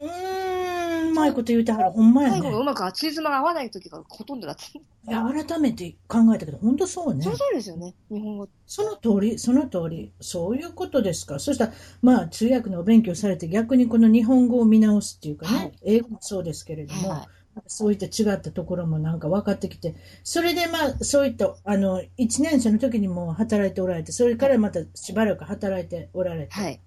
[0.00, 1.90] うーん、うまいこと言うてはる。
[1.92, 2.50] ほんまやね最後。
[2.50, 4.78] がうまくついつまが合わない時がほとんどだって。
[4.78, 7.30] いや、改めて考えたけど、本当そうねそ。
[7.30, 8.48] の通りですよね、日本語。
[8.66, 11.38] その通り、その通り、そういうことですか。
[11.38, 17.26] そしたら、まあ、通訳のお勉強されて、逆にこの日本語を見直すっていうかね、はい英語もそうですけれども、はい
[17.66, 26.80] そういった違ったところもなんか分かってきて、それでまあ、そういった、あの、1年生の時にも働いておられて、それからまたしばらく働いておられて、はい。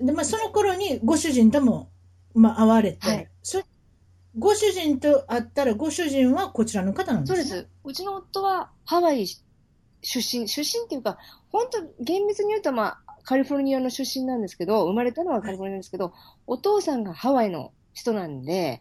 [0.00, 1.90] で、まあ、その頃にご主人とも、
[2.34, 3.62] まあ、会われて、はいそ
[4.36, 7.44] ご主人と会ったら、ご主人はこちらの方なんですね。
[7.44, 7.68] そうです。
[7.84, 9.26] うちの夫はハワイ
[10.02, 11.18] 出身、出身っていうか、
[11.50, 16.12] 本当厳密に言うと、まあ、カリフォルニアの出身なんですけど、生まれたのはカリフォルニアですけど、
[16.46, 18.80] お父さんがハワイの人なんで、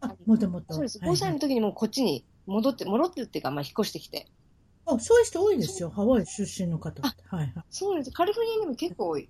[0.00, 0.74] あ、もともと。
[0.74, 0.98] そうです。
[0.98, 4.28] 5はいはい歳の時にもうこっちに戻って、戻ってるっていうか、まあ、引っ越してきて。
[4.86, 5.90] あ、そういう人多いですよ。
[5.90, 7.22] ハワイ出身の方って。
[7.28, 7.64] はいはい。
[7.70, 8.12] そうなんです。
[8.12, 9.28] カリフォルニアにも結構い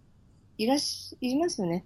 [0.67, 1.85] らっし、いますよね。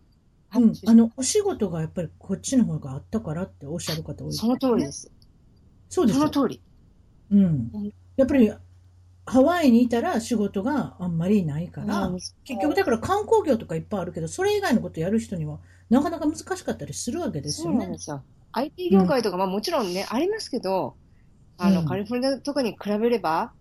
[0.54, 5.10] うん、あの、お仕事がやっぱりこっちの方があったからっておっしゃる方多いですその通りです。
[5.88, 6.28] そうですよ。
[6.32, 6.62] その通り。
[7.30, 7.92] うん。
[8.16, 8.52] やっぱり、
[9.24, 15.58] ハワイにいたら仕事があんまりないから、うん結局だから観光業とかいっぱいあるけど、それ以外のことやる人には
[15.90, 17.98] なかなか難しかったりするわけですよねそうなんで。
[17.98, 18.22] すよ。
[18.52, 20.96] IT 業界とか、まあもちろんね、ありますけど、
[21.56, 23.52] あの、うんカリフォルニアとかに比べれば、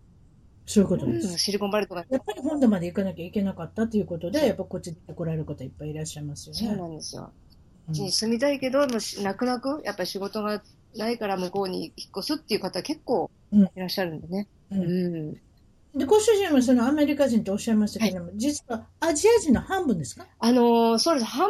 [0.65, 1.37] そういうことうんです。
[1.37, 6.75] シリコンバレーとか、やっぱり本土まで行かなきゃいけなかったということで、やっぱこっちに来られる方いっぱいいらっしゃいますよそうね。
[6.75, 7.31] なんですよ。
[7.87, 10.63] うんに住みたいけど、もうし泣く泣く、やっぱり仕事が
[10.95, 14.47] ないから向こうに引っ越すっていう方結構うんいらっしゃるんでね。
[14.71, 15.33] ううんん。
[15.95, 20.25] で、ご主人はそのアメリカ人とおっしゃいましたけれども、実はアジア人の半分ですか？
[20.39, 21.25] あのーそうです。
[21.25, 21.49] 半、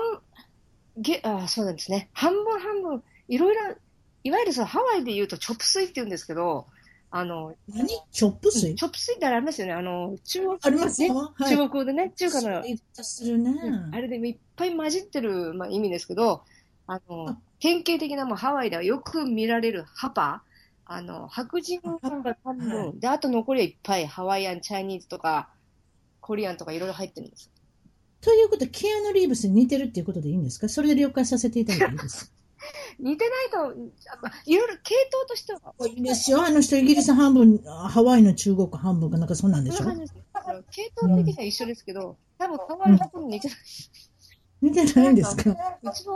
[0.97, 2.09] げ、あ、そうなんですね。
[2.13, 3.75] 半分半分、いろいろ、
[4.23, 6.65] いわゆるそのハワイで言うとチョップスイって言うんですけど、
[7.13, 7.87] あの、何？
[8.11, 9.73] チョップ水、チョップスイってありますよね。
[9.73, 11.33] あの、中国、ありますねよ。
[11.35, 11.49] はい。
[11.49, 12.57] 中国語でね、中華の。
[12.57, 12.61] あ
[13.97, 16.43] れでいっぱい混じってる、まあ、意味ですけど、
[16.87, 20.43] あのあ、典型的なもうハワイではよく見られるハパ、
[20.85, 25.49] あの、白人が半は分、で、あと残りはいっぱいハワイアン、チャイニーズとか、
[26.21, 27.51] コリアンとかいろいろ入ってるんです。
[28.21, 30.69] ということは、キアヌ・リーブスに似てるっていうことでいいんですか？
[30.69, 32.33] それで了解させていただいていいです
[32.99, 36.43] 似てないと、あまあいろいろ系統としては、かいいですよ。
[36.43, 39.77] あの人、イギリス半分、ハワイの中国半分かなんかそんなんでしょ？
[39.77, 40.25] そんな感じです。
[40.33, 43.57] あの系統的には一緒ですけど、多分ハワイのと似てない。
[44.61, 45.55] 似てないんですか？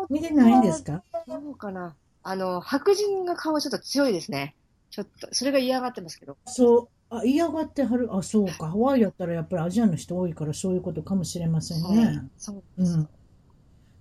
[0.09, 1.03] 似てないんですか？
[1.27, 1.95] どうかな。
[2.23, 4.55] あの、白人が顔はちょっと強いですね。
[4.89, 6.37] ちょっと、それが嫌がってますけど。
[6.45, 6.87] そう。
[7.09, 8.09] あ、嫌がってはる。
[8.11, 8.69] あ、そうか。
[8.69, 12.23] ハワイやったらやっぱりアジアの人多いからそういうことかもしれませんね。
[12.37, 12.93] そうです。
[12.93, 13.09] うん。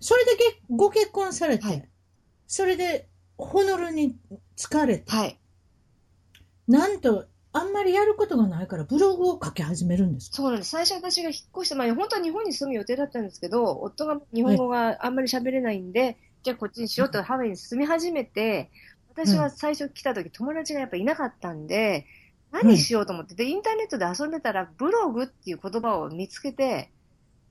[0.00, 1.88] それでけご結婚されて、はい
[2.46, 4.16] それでホノルルに
[4.57, 5.38] 疲れて、はい。
[6.68, 10.30] なんと、あんまりやることがないからブログを書き始めるんです。
[10.30, 10.70] かそうなんです。
[10.70, 18.71] 最初私が引っ越して、まあ本当は日本に住む予定だったんですけど、夫が日本語があんまり喋れないんで、じゃあこっちにしようとハワイに住み始めて、
[19.12, 22.06] 私は最初来た時友達がやっぱいなかったんで、
[22.50, 26.90] 何しようと思って、で、インターネットで遊んでたら、ブログっていう言葉を見つけて、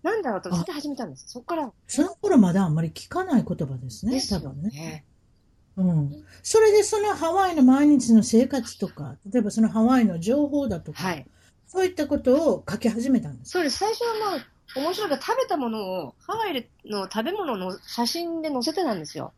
[0.04, 1.26] なんだろうと思って始めたんです。
[1.28, 4.70] そこからその頃まだあんまり聞かない言葉ですね、ですよ多分ね。
[4.70, 5.06] ね。
[5.78, 6.24] うん。
[6.44, 11.26] それでそのハワイの毎日の生活とか、例えばそのハワイの情報だとか、はい。
[11.66, 13.52] そういったことを書き始めたんです。
[13.52, 13.80] そうです。
[13.80, 19.34] 最初はまあ、面白いから食べたものを、ハワイの食べ物の写真で載せてたんですよ。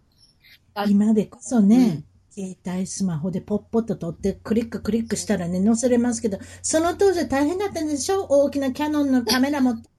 [0.73, 8.25] あ今でこそね、携帯スマホでポッポッと撮ってクリッククリックしたらね、載せれますけど、その当時は大変だったんでしょ？
[8.25, 9.89] 大きなキャノンのカメラ持って。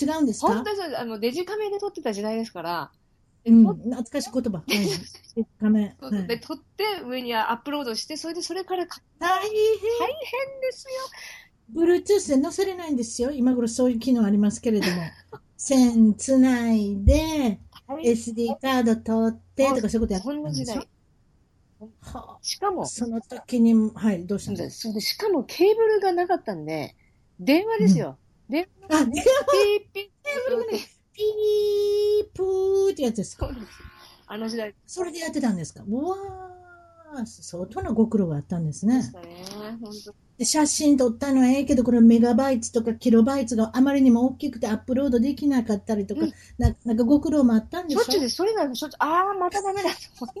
[0.00, 0.48] 違うんですか？
[0.48, 1.00] 本当にそうです。
[1.00, 2.90] あの、デジカメで撮ってた時代ですから、
[3.44, 4.58] うん、懐かしい言葉。
[4.62, 5.46] はい。
[5.60, 5.96] 画面。
[6.00, 9.50] そうで、撮って上にアップロードして、それでそれからか大変。
[9.50, 10.86] 大変です
[11.74, 11.82] よ。
[11.82, 13.30] Bluetooth で載せれないんですよ。
[13.30, 14.92] 今頃そういう機能ありますけれども。
[15.56, 20.88] 線つないで、SD カード取ってとかそういうことやってそんな時代。
[22.00, 26.94] はしかもあ、、その時に、はい、どうしたんですそれでしかもケーブルがなかったんで、
[27.40, 28.18] 電話ですよ。
[28.48, 29.92] 電かあ、で話ピー。
[29.92, 30.04] ピー
[31.12, 32.34] ピー。
[32.34, 33.50] プーってやつですか。
[34.26, 36.61] あの時代それでやってたんですかうわー、
[37.26, 39.02] 相当なご苦労があったんですね。
[40.38, 48.00] で写真撮ったのはええけど、これ megabytes とか kilobytes があまりにも大きくてアップロードできなかったりとか、うんななんかご苦労もあったんでしょ？
[48.00, 48.36] しょっちゅうです。
[48.36, 49.88] それなのしょっちゅう、ああ、またダメだ。
[50.18, 50.40] またダ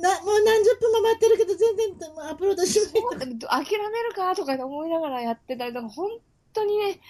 [0.00, 0.08] だ。
[0.08, 1.94] な、な、もう何十分も待ってるけど、全然
[2.28, 3.64] アップロードしない。
[3.64, 6.10] 諦めるかとか思いながらやってたり、でも本
[6.52, 7.00] 当にね、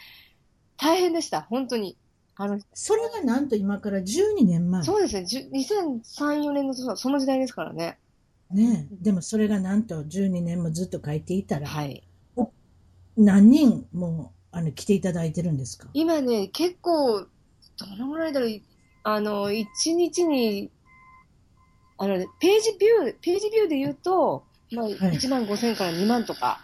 [0.77, 1.43] 大変でした。
[1.43, 1.97] 本当に。
[2.43, 4.83] あの、それがなんと今から12年前。
[4.83, 5.27] そうですね。
[5.27, 7.99] じゅ2003、4年のそその時代ですからね。
[8.51, 12.03] ねえでもそれがなんと12年もずっと書いていたら、はい。
[13.19, 15.89] 何人もあの来ていただいてるんですか？
[15.93, 17.27] 今ね、結構、ど
[17.99, 18.61] のぐらいだろう、
[19.03, 20.71] あの、1日に、
[21.99, 26.59] あの、ページビュー、ページビューで言うと、まあ、1万5千から2万とか。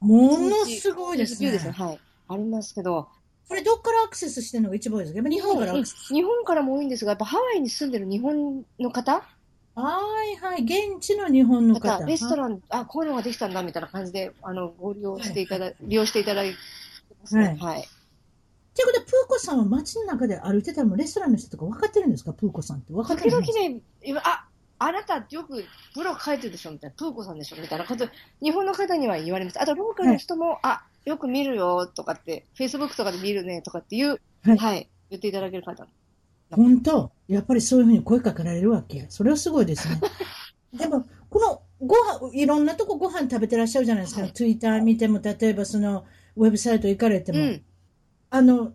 [0.00, 1.86] ものすごいですねページビューですね。
[1.86, 2.00] はい。
[2.26, 3.08] ありますけど、
[3.50, 5.28] これどっからアクセスしてるのが一番多いですか？
[5.28, 5.74] 日本から。
[5.74, 9.24] 日本からも多いんですが、やっぱハワイに住んでる日本の方？
[9.74, 10.62] はいはい。
[10.62, 12.06] 現地の日本の方。
[12.06, 16.56] レストラン、あ、こういうのができたんだみたいな感じで、あの、ご利用していただ、利用していただいて
[17.20, 17.56] ますね。
[17.60, 17.80] ははい。
[17.80, 22.32] っていうことで、プーコさんは街の中で歩いてたらレストランの人とか分かってるんですか？
[22.32, 23.68] プーコさんって分かって時々るんですか？
[23.68, 24.44] ね、今あ、
[24.78, 25.64] あなたよく
[25.96, 26.70] ブログ書いてるでしょ？
[26.70, 27.56] みたいな、プーコさんでしょ？
[27.60, 28.08] みたいなこと、
[28.40, 29.60] 日本の方には言われます。
[29.60, 35.86] あと、ローカルの人も、あ、よく見るよとかって、Facebook とかで見るねとかっていう、はいはい、言っていただける方。
[36.50, 37.12] 本当？
[37.28, 39.06] やっぱりそういうふうに声かけられるわけ？
[39.08, 40.00] それはすごいですね。
[40.74, 44.22] でも、このご飯、いろんなとこご飯食べてらっしゃるじゃないですか。
[44.22, 46.04] はい Twitter 見ても、例えばその、
[46.36, 47.38] ウェブサイト行かれても。
[47.38, 47.64] うん。
[48.30, 48.72] あの、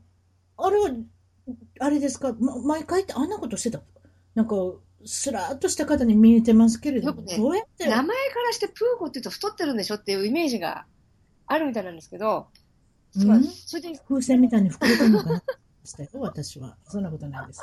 [0.57, 0.89] あれは、
[1.79, 3.81] あれですか、ま、毎回ってあんなことしてた？
[4.33, 4.55] なんか、
[5.05, 10.85] スラーっとした方に見えてますけれども、ねどうやって、名前からしてプーコって言うと太ってるんでしょっていうイメージが
[11.47, 12.47] あるみたいなんですけど、
[13.15, 13.27] うん？
[13.27, 15.43] まあ、それで、風船みたいに膨れてるのかな
[15.83, 16.77] したよ、 私は。
[16.87, 17.61] そんなことないです。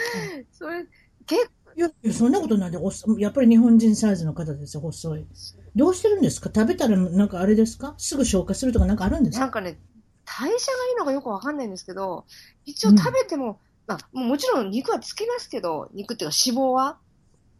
[0.52, 0.84] それ、
[1.26, 5.26] 結いや、いやそんなことないで、おっやっぱり日本人サイズの方ですよ、細い。
[5.74, 6.50] どうしてるんですか？
[6.54, 7.94] 食べたら、なんかあれですか？
[7.98, 9.40] すぐ消化するとかなんかあるんですか？
[9.40, 9.76] なんかね、
[10.24, 12.26] 代謝がいいのかよくわかんないんですけど、
[12.64, 16.98] 一応食べても、まあ、もうもちろん肉はつけますけど、肉っていうか脂肪は。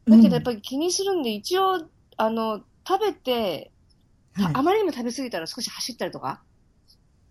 [0.06, 3.72] だけどやっぱり気にするんで、一応、あの、食べて、
[4.34, 6.42] はいあまりにも食べ過ぎたら少し走ったりとか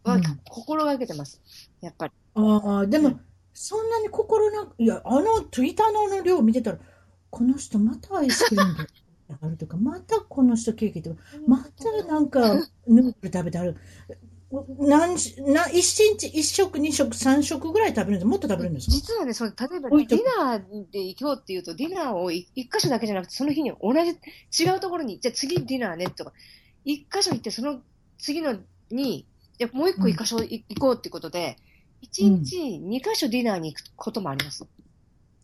[0.03, 1.41] は、うん心がけてます。
[1.81, 2.13] やっぱり。
[2.35, 3.21] ああ、でもうん、
[3.53, 6.77] そんなに心なく、いや、あの、ツイッターのあの量見てたら、
[7.29, 8.83] この人またアイスクリームで
[9.41, 12.55] あるとか、 またこの人ケーキとか、またなんか、
[12.87, 13.77] ヌードル食べてある。
[14.79, 18.91] 何し、な、一日一食、二食、三食ぐらい食べるんですもっと食べるんですか？
[18.93, 26.33] 実はね、その例えばディナーで行こうっていうと、ディナーをい一箇所だけじゃなくて、その日に同じ、違うところに、じゃあ次ディナーねとか、
[26.85, 27.81] 一箇所行って、その
[28.17, 28.57] 次の
[28.89, 29.25] に、
[29.57, 31.57] じゃあもう一個一箇所い行こうってことで、
[32.01, 34.65] 一日二箇所ディナーに行くこともあります。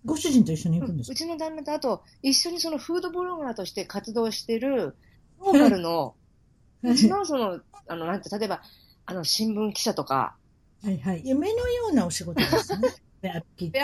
[0.05, 1.13] ご主人と一緒に行くんですか？
[1.13, 4.95] うちの旦那と、あと、一緒にそのフードブロガーとして活動してる、
[5.39, 6.15] ローカルの、
[6.83, 8.61] うちのその、あの、なんて、例えば、
[9.05, 10.37] あの、新聞記者とか、
[10.81, 11.21] はいはい。
[11.25, 12.87] 夢のようなお仕事ですね。
[12.89, 13.41] 食べ歩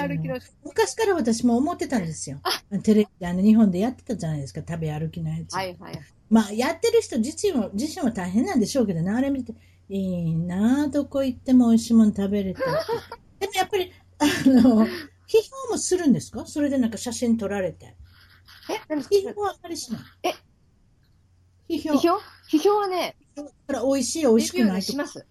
[0.07, 2.39] 歩きの、昔から私も思ってたんですよ。
[2.83, 5.53] テレビであの日本でやってたじゃないですか、食べ歩きのやつ。
[5.53, 5.99] はいはい。
[6.29, 9.53] まあ、やってる人自身も、自身は大変なんでしょうけどね、あれ見て、
[9.89, 12.61] いいなあどこ行っても美味しいもの食べれて。
[13.39, 14.85] でもやっぱり、あの、
[15.27, 16.45] 批評もするんですか？
[16.45, 17.95] それでなんか写真撮られて。
[18.69, 20.01] え、何批評はあまりしない。
[20.23, 20.33] え
[21.69, 21.97] 批評。
[21.97, 22.19] 批評？
[22.51, 23.15] 批評はね、
[23.67, 25.25] から美味しい、美味しくないとます。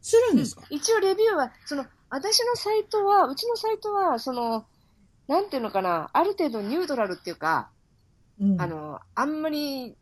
[0.00, 4.66] するんですか、一応レビューは、その、私のサイトは、うちのサイトは、その、
[5.28, 7.70] なんていうのかな、ある程度ニュートラルっていうか、
[8.40, 9.94] うんあの、あんまり、な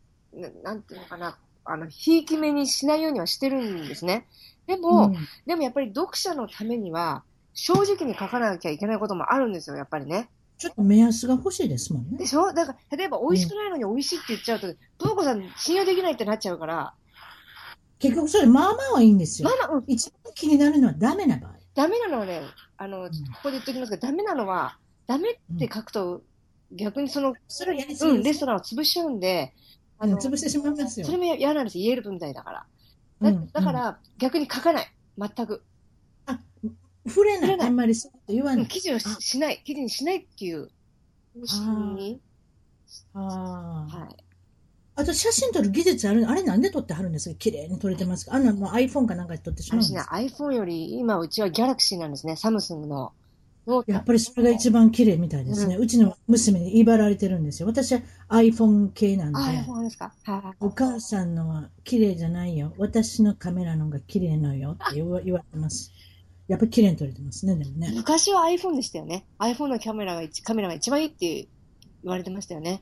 [0.63, 4.27] なんていうのかな、あの、ひいき目にしないようにはしてるんですね。
[4.67, 5.15] でも、うん
[5.45, 7.23] でもやっぱり読者のためには、
[7.53, 10.29] 正直に書かなきゃいけないこともあるんですよ、やっぱりね。
[10.57, 12.25] ちょっと目安が欲しいですもんねで。
[12.27, 12.53] しょ？
[12.53, 14.67] だから、例えば美味しくないのに美味しいって言っちゃうと、
[14.99, 16.93] プーコさん信用できないってなっちゃうから、
[17.99, 19.65] 結局それ、まあまあはいいんですよま。
[19.65, 21.51] あまあ、うん、一番気になるのはダメな場合。
[21.75, 22.41] ダメなのはね、
[22.77, 24.77] あの、んここで言っておきますが、ダメなのは、
[25.07, 26.21] ダメって書くと、
[26.71, 28.23] 逆にその、うん。
[28.23, 29.53] レストランを潰しちゃうんで、
[30.03, 31.11] あの潰してしまいますよそ。
[31.11, 32.65] れも嫌なんですよ、イエルプみたいだから。
[33.21, 34.91] だうんだから、逆に書かない。
[35.17, 35.63] 全く。
[37.07, 37.49] 触れない。
[37.49, 38.67] 触れないあんまりそう言わない。
[38.67, 40.69] 記事をししない、記事にしないっていう
[41.35, 42.21] 方針に、
[43.13, 43.95] ああ。
[43.95, 44.15] はい。
[44.95, 47.35] あと写真撮る技術あるあれなんで撮ってはるんですか？
[47.35, 48.35] 綺麗に撮れてますか？
[48.35, 53.13] あんなもう iPhone かなんかで撮ってしまうんです私ねか、iPhone より、今うちはギャラクシーなんですね、サムスンの。
[53.85, 55.75] やっぱりそれが一番綺麗みたいですね。
[55.75, 57.67] うちの娘に言い張られてるんですよ。
[57.67, 59.39] 私は iPhone 系なんで。
[59.83, 60.13] ですか？
[60.23, 60.57] はい。
[60.59, 62.73] お母さんのは綺麗じゃないよ。
[62.77, 65.91] 私のカメラの方が綺麗のよって言われてます。
[66.47, 67.93] やっぱり綺麗に撮れてますね、でもね。
[67.95, 69.25] 昔は iPhone でしたよね。
[69.39, 71.47] iPhone のカメラが一カメラが一番いいって
[72.03, 72.81] 言われてましたよね。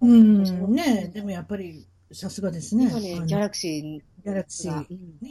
[0.00, 2.88] うん、ねでもやっぱりさすがですね。
[2.88, 4.86] 今ねギャラクシギャラクシー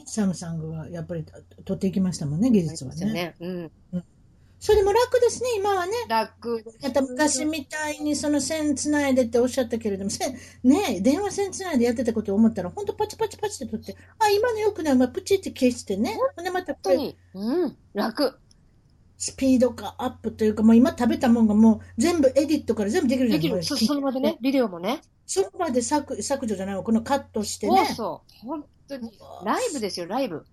[0.05, 1.25] サムサングはやっぱり
[1.65, 3.13] 撮っていきましたもんね、技術はね。
[3.13, 3.35] ね。
[3.39, 3.71] うん。
[4.59, 5.93] それでも楽ですね、今はね。
[6.09, 6.63] 楽。
[6.83, 16.17] また昔みたいにその線つないでっておっしゃったけれども、線、ね電話線つないでやってたことを思ったら、本当パチパチパチって取って、あ、今のよくない、まあ、プチって消してね。
[16.35, 17.55] ほんでまたこれ、本当に。
[17.63, 17.77] うん。
[17.93, 18.37] 楽。
[19.17, 23.63] スピードがアップというか、もう今食べたもんがもう全部エディットから全部できるじゃないできる。
[23.63, 24.37] そその場でね。。
[24.41, 25.01] ビデオもね。
[25.25, 27.85] その場で削削除じゃないわ、このカットしてそうね。
[27.85, 28.47] そう。
[28.47, 29.11] 本当に。
[29.45, 30.45] ライブですよ、ライブ。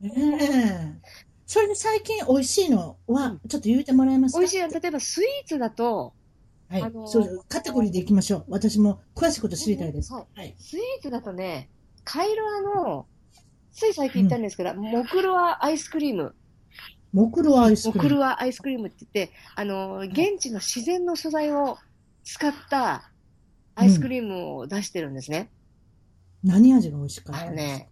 [0.00, 4.38] ねえそれで最近美味しいのはうん、ちょっと言うてもらえますか？
[4.40, 4.68] 美味しいの。
[4.68, 6.14] 例えばスイーツだと、
[6.68, 8.44] はい、あのーそう、カテゴリーでいきましょう。
[8.48, 10.12] 私も詳しいこと知りたいです。
[10.12, 10.54] はいはい。
[10.58, 11.68] スイーツだとね、
[12.02, 13.06] カイロアの、
[13.72, 16.34] つい最近行ったんですけど、モクロアアイスクリーム。
[17.12, 18.08] モクロアイスモクリーム。
[18.10, 21.76] クロアアイスクリームって言って、あの、現地の自然の素材を
[22.24, 23.10] 使った
[23.74, 25.50] アイスクリームを出してるんですね。
[26.42, 27.88] 何味が美味しかったあのね、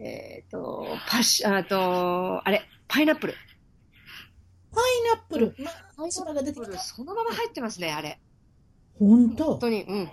[0.00, 3.34] えっ、と、パッシュ、あと、あれ、パイナップル。
[4.70, 4.84] パイ
[5.14, 5.54] ナップル？
[5.96, 6.78] パイそれが出てきた。
[6.78, 8.20] そのまま入ってますね、あれ。
[8.98, 9.44] 本当？
[9.44, 9.82] 本当に。
[9.82, 10.08] うん。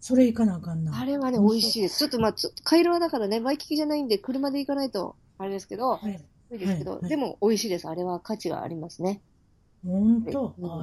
[0.00, 0.98] それいかなあかんな。
[0.98, 1.98] あれはね、美味しいです。
[1.98, 2.34] ちょっとまあ、
[2.64, 6.24] カイロアだからね、ワイキキじゃないんで、車で行かないと、あれですけど、はい。
[6.52, 7.88] いいですけど、はいはいでも美味しいです。
[7.88, 9.20] あれは価値がありますね。
[9.84, 10.54] 本当？
[10.58, 10.82] うん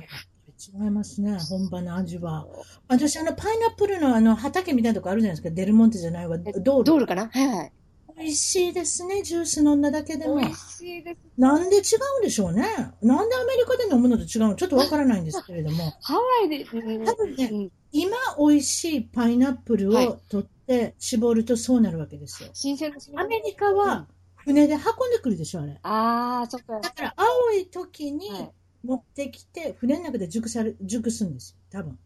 [0.55, 2.45] 違いますね、本場の味は。
[2.87, 5.53] 私、あの、パイナップルのあの、畑みたいなとこあるじゃないですか。
[5.53, 6.37] デルモンテじゃないわ。
[6.45, 6.83] えドール。
[6.83, 7.29] ドールかな？
[7.29, 7.71] はいはい。
[8.17, 10.45] 美味しいですね、ジュース飲んだだけでも美。
[10.45, 11.19] 味しいです。
[11.37, 11.79] なんで違
[12.17, 12.63] うんでしょうね。
[13.01, 15.91] なんでアメリカで飲むのと違うのちょっとわからないんですけれども。
[16.01, 22.49] ハワイで、うん多分ねうん今、美味しいパイナップルはいを取って絞るとそうなるわけですよ。
[22.53, 25.79] 新鮮なアメリカは船で運んでくるでしょ、あれ。
[25.83, 26.79] ああ、そっか。
[26.79, 28.51] だから、青い時にはい
[28.83, 31.97] 持ってきて、船の中で熟され、熟すんですよ、多分。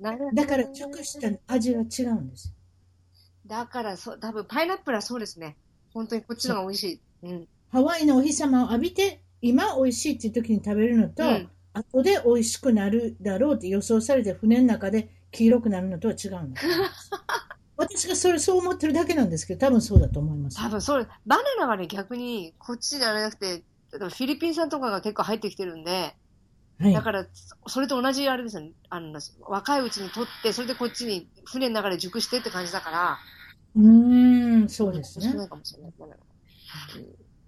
[0.00, 2.54] なるほどだから、熟した味が違うんですよ。
[3.50, 5.56] だから、そう、多分パイナップルはそうですね。
[5.92, 7.00] 本当にこっちの方が美味しい。
[7.24, 7.48] うん。
[7.72, 16.66] ハワイのお日様を浴びて、今美味しいっていう時に食べるのと、うん後で美味しくなるだろうって予想されて船の中で黄色くなるのとは違うんです。
[17.76, 20.56] 私がそれそう思ってるだけなんですけど、多分そうだと思います。
[20.56, 23.62] 多分そう、バナナはね、逆に、こっちじゃなくて、例
[23.94, 26.16] えばフィリピン産とかが結構入ってきてるんで、
[26.80, 27.02] はいだ。
[27.02, 27.26] から、
[27.66, 28.72] それと同じあれですよね。
[28.88, 33.18] あの、若いうちに取って、それでこっちに船の中で熟してって感じだから、
[33.76, 35.46] うーん、そうですね。
[35.46, 35.92] かもしれない。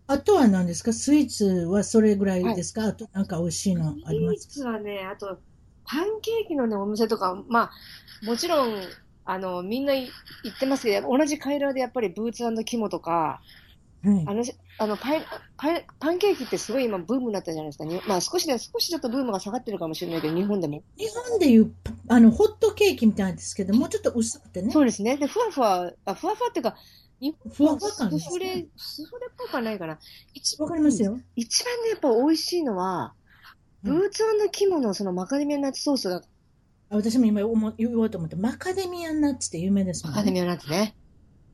[0.08, 0.92] あとは何ですか？
[0.92, 5.38] スイーツはそれぐらいですか、あとなんか美味しいのありまスイーすツはね、あと、
[5.84, 7.72] パンケーキのね、お店とか、まあ、
[8.26, 8.82] もちろん、
[9.24, 10.10] あの、みんな行
[10.48, 13.40] ってますけど、同じカイロでやっぱりブーツキモとか、
[14.04, 14.34] はいあ。
[14.34, 14.44] の、
[14.78, 15.22] あのパイ
[15.56, 17.84] パイ、パンケーキってすごい今ブームになったじゃないですか。
[17.84, 20.82] にまあ少しで、少しちょっとブームが下がってるかもしれないけど、日本でも。
[20.96, 21.72] 日本でいう
[22.08, 24.72] あのホットケーキみたいなんですけど、もうちょっと薄くてね。
[24.72, 25.16] そうですね。
[25.16, 26.76] で、ふわふわ、あふわふわっていうか、
[27.20, 29.98] 日ふわ本ふわ感ですスフレね。、スフレっぽくはないかな。
[30.34, 31.18] 一わかりますよ。
[31.36, 33.22] 一番ね、やっぱ美味しいのは、うん
[33.82, 34.22] ブーツ
[34.52, 36.22] キモのそのマカデミアナッツソースが、
[36.90, 40.16] あ私も今思言おうと思って、マカデミアナッツって有名ですもんね。
[40.18, 40.94] マカデミアナッツね。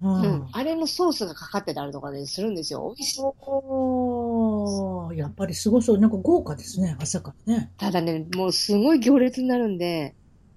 [0.00, 0.48] うんうん。
[0.52, 2.94] あれのソースがかかってたりとかでするんですよ。
[2.96, 3.20] 美味しい。
[3.20, 5.98] おーやっぱりすごそう。
[5.98, 7.72] なんか豪華ですね、朝からね。
[7.78, 10.14] ただね、もうすごい行列になるんで、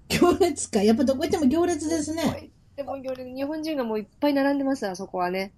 [0.08, 0.82] 行列か。
[0.82, 2.52] やっぱどこ行っても行列ですね。
[2.76, 5.52] でも行列、日本人がもういっぱい並んでます、あそこはね。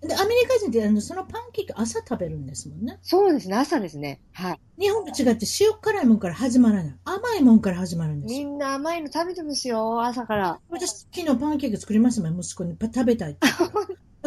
[0.00, 2.98] で、アメリカ人ってあのそのパンケーキ朝食べるんですもんね。
[3.02, 4.20] そうですね、朝ですね。
[4.32, 4.60] はい。
[4.80, 6.96] 日本と違って塩辛いもんから始まらない。
[7.04, 8.38] 甘いもんから始まるんですよ。
[8.38, 10.60] みんな甘いの食べてますよ、朝から。
[10.68, 12.74] 私、昨日パンケーキ作りましたもん、息子に。
[12.74, 13.40] パ食べたいって。
[13.50, 13.64] だか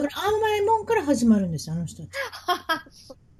[0.07, 2.11] ら甘いもんから始まるんですよ、あの人たち。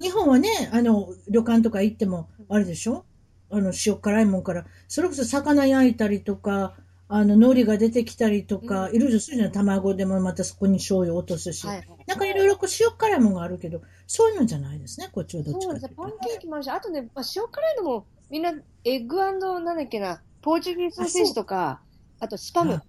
[0.00, 3.04] 日本はね、あの、旅館とか行っても、あれでしょ？
[3.50, 6.74] あの、塩辛いもんから、それこそ魚焼いたりとか、
[7.14, 11.66] あの、海苔が出てきたりとか、うんいろいろするじゃない卵でもまたそこに醤油落とすし。
[11.66, 11.86] はい。
[12.06, 18.54] なんかいろいろこう塩辛いもんがあるけど、そういうのじゃないですね、こっちはどっちかというとパンケーキもあるし、あとね、まあ、塩辛いのも、みんな、
[18.84, 21.82] エッグなんだっけな、ポーチュギーズソーセージとか、
[22.18, 22.82] あとスパムあ。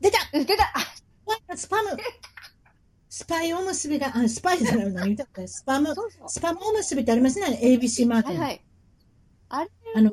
[0.00, 1.90] 出たうん出たあスパム
[3.08, 6.28] スパイおむすびが、あ、スパイじゃないの、たかスパム、そうそう。
[6.28, 8.40] スパムおむすびってありますね、ABC マートの。
[8.40, 8.64] はいはい。
[9.48, 10.12] あれあの、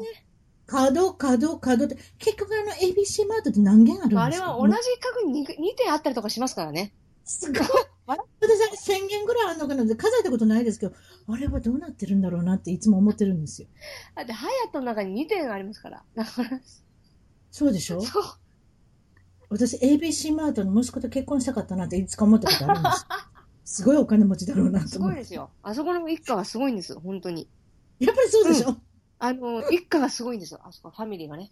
[0.70, 4.24] 角、角、角って、結局あの ABC マートって何軒あるんですか？
[4.24, 6.94] あれは同じ角に 2, 点あったりとかしますからね。
[7.26, 7.62] すごい。
[8.08, 10.94] 私あれ1000軒ぐらいあるのかなって数えたことないですけど、
[11.28, 13.68] あれはどうなってるんだろうなっていつも思ってるんですよ。
[14.16, 16.04] だって、ハヤットの中に2点ありますから。
[16.16, 16.60] だから、
[17.52, 18.02] そうでしょ？
[18.02, 18.24] そう。
[19.50, 23.06] 私 ABC マートの息子と結婚したかったなっていつか思ったことあるんです。
[23.82, 25.16] すごいお金持ちだろうなとす思って。
[25.16, 25.50] ごいですよ。
[25.64, 27.48] あそこの一家はすごいんです、本当に。
[28.00, 28.78] やっぱりそうでしょ、
[29.20, 30.62] あの、一家がすごいんですよ。
[30.64, 31.50] あそこ、ファミリーがね。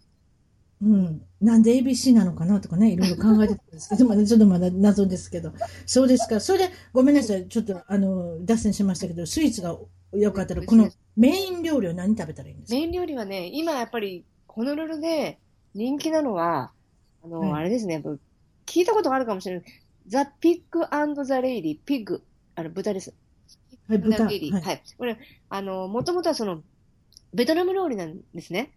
[0.82, 5.52] うん、なんで ABC なのかなとかね、いろいろ考えてたんですけど、 まだちょっとまだ謎ですけど。
[5.86, 6.40] そうですか。
[6.40, 7.48] それで、ごめんなさい。
[7.48, 9.78] ちょっと、あの、脱線しましたけど、スイーツが
[10.14, 12.76] よかったら、このメイン料理は何食べたらいいんですか？
[12.76, 15.40] メイン料理はね、今やっぱり、ホノルルで
[15.74, 16.72] 人気なのは、
[17.24, 18.10] あの、はいあれですね、やっぱ
[18.66, 19.66] 聞いたことがあるかもしれない。
[20.08, 20.86] The Pig
[21.26, 22.24] and the Lady、pig、
[22.56, 23.14] あの、豚です。
[23.88, 24.26] はい、豚。
[24.26, 24.84] はい。
[24.98, 25.18] これ、
[25.50, 26.62] あの、もともとはその、
[27.38, 28.74] ベトナム料理なんですね。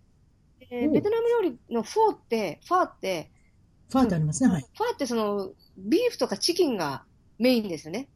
[0.60, 3.30] でおうベトナム料理のフォーって、ファーって、
[3.90, 4.50] ファーってありますね。
[4.50, 4.62] はい。
[4.62, 7.04] ファーってその、ビーフとかチキンが
[7.38, 8.08] メインですよね。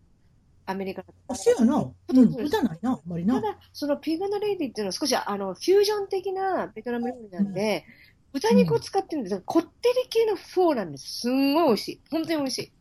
[0.67, 1.79] アメリカあ、そうやな。
[1.81, 3.41] うん、豚ないな、あんまりな。
[3.41, 7.87] ただ、その Pig and the Lady っていうのは少しあのフュージョン的なベトナム料理なんで、
[8.35, 11.21] 豚肉を使ってるんですが、こってり系のフォーなんです。
[11.21, 12.01] すんごい美味しい。
[12.11, 12.73] 本当に美味しい。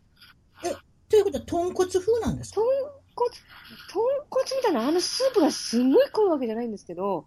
[1.09, 2.61] ということは、豚骨風なんですか？
[2.61, 3.29] 豚骨、
[3.91, 7.25] 豚骨みたいなあのスープがすんごい濃いわけじゃないんですけど、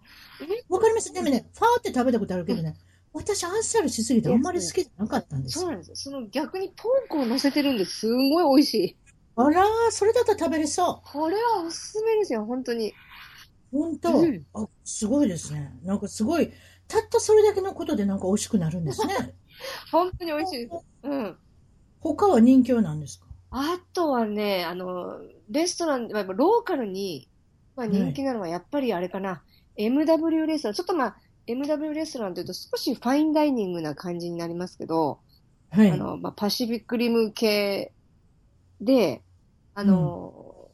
[0.68, 1.12] わかります。
[1.12, 2.76] でもね、ファーって食べたことあるけどね、
[3.12, 5.62] 私、あっさりしすぎてあんまり好きじゃなかったんですよ。
[5.62, 5.96] そうなんですよ。
[5.96, 8.96] その逆にポークを乗せてるんですんごい美味しい。
[9.36, 12.92] あらー、それだったら食べれそこれはおすすめですよ、本当に。
[13.72, 13.78] う。
[13.78, 14.42] ほんとうん。
[14.54, 15.72] あ、すごいですね。
[15.82, 16.52] なんかすごい、
[16.88, 19.14] たったそれだけのことでなんか美味しくなるんですね。
[19.90, 20.86] 本当に美味しいです。
[21.02, 21.38] うん。
[22.00, 23.26] 他は人気は何ですか？
[23.50, 25.18] あとはね、あの、
[25.48, 27.28] レストラン、まあローカルに、
[27.76, 29.42] まあ、人気なのはやっぱりあれかな、
[29.76, 30.74] MW レストラン。
[30.74, 31.16] ちょっとまあ、
[31.46, 35.20] MW レストランというと少しファインダイニングな感じになりますけど、
[35.70, 35.90] はい。
[35.90, 37.92] あの、まあ、パシフィックリム系
[38.80, 39.22] で、
[39.74, 40.70] あの、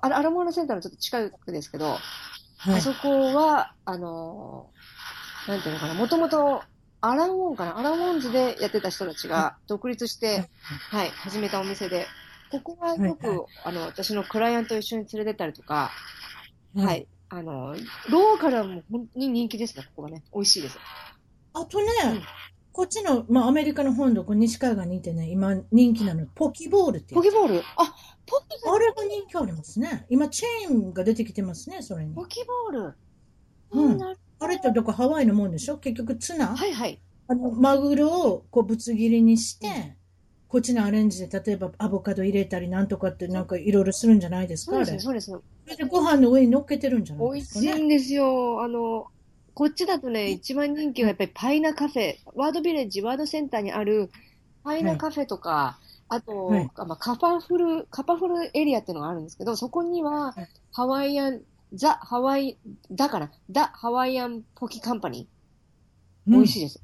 [0.00, 1.98] アラアラモーナセンターのちょっと近くですけど、
[2.58, 2.74] はい。
[2.76, 4.70] あそこは、あの、
[5.46, 6.62] なんていうのかな、もともと
[7.00, 10.48] アランウォンかな、アランウォンズでやってた人たちが独立して、
[10.90, 12.06] はい、始めたお店で、
[12.50, 15.90] ここはよく、はいはいあの、私のクライアントと一緒に連れてったりとか、
[16.74, 17.74] ははいい、あの、
[18.10, 20.22] ローカルはもう本当に人気ですね、ここがね。
[20.32, 20.78] 美味しいです。
[21.52, 22.22] あとね、うん
[22.70, 27.58] こっちの、まあ、アメリカの本土、こう西海岸にいてね、今人気なの、ポキボールっていうポケボール？
[27.76, 27.92] あ、
[28.24, 30.06] ポキあれが人気ありますね。
[30.08, 32.14] 今、チェーンが出てきてますね、それに。
[32.14, 32.94] ポキボール。
[33.72, 34.00] うん
[34.38, 35.78] あれってどこハワイのもんでしょ？
[35.78, 37.00] 結局ツナ、はいはい。
[37.26, 39.96] あの、マグロをこうぶつ切りにして、
[40.48, 44.86] こっちのアレンジで、例えばアボカド入れたりなんとかってなんかいろいろするんじゃないですかあれ？
[44.86, 45.38] そうですね、そうですね。
[45.64, 47.72] それでご飯の上に乗っけてるんじゃない美味ですかね。
[47.74, 48.62] しいんですよ。
[48.62, 49.06] あの、
[49.52, 54.10] こっちだとね、一番人気がやっぱりパイナカフェ、ワードビレッジ、ワードセンターにある
[54.64, 55.78] パイナカフェとか、
[56.08, 61.42] あと、はいあまあ、カパフル、カパフルエリアっていうのがあるんですけど、そこにははいハワイアン、
[61.74, 62.56] ザ・ハワイ、
[62.90, 66.32] だから、ザ・ハワイアンポキカンパニー。
[66.32, 66.62] 美味しいい。
[66.62, 66.82] です。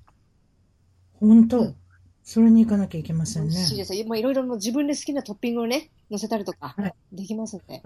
[1.15, 1.77] 本当、うん
[2.25, 3.55] それに行かなきゃいけませんね。
[3.55, 3.93] しいです。
[4.07, 7.83] まあ、いろいろ自分で好きなトッピングをね、乗せたりとかはい、できますんで。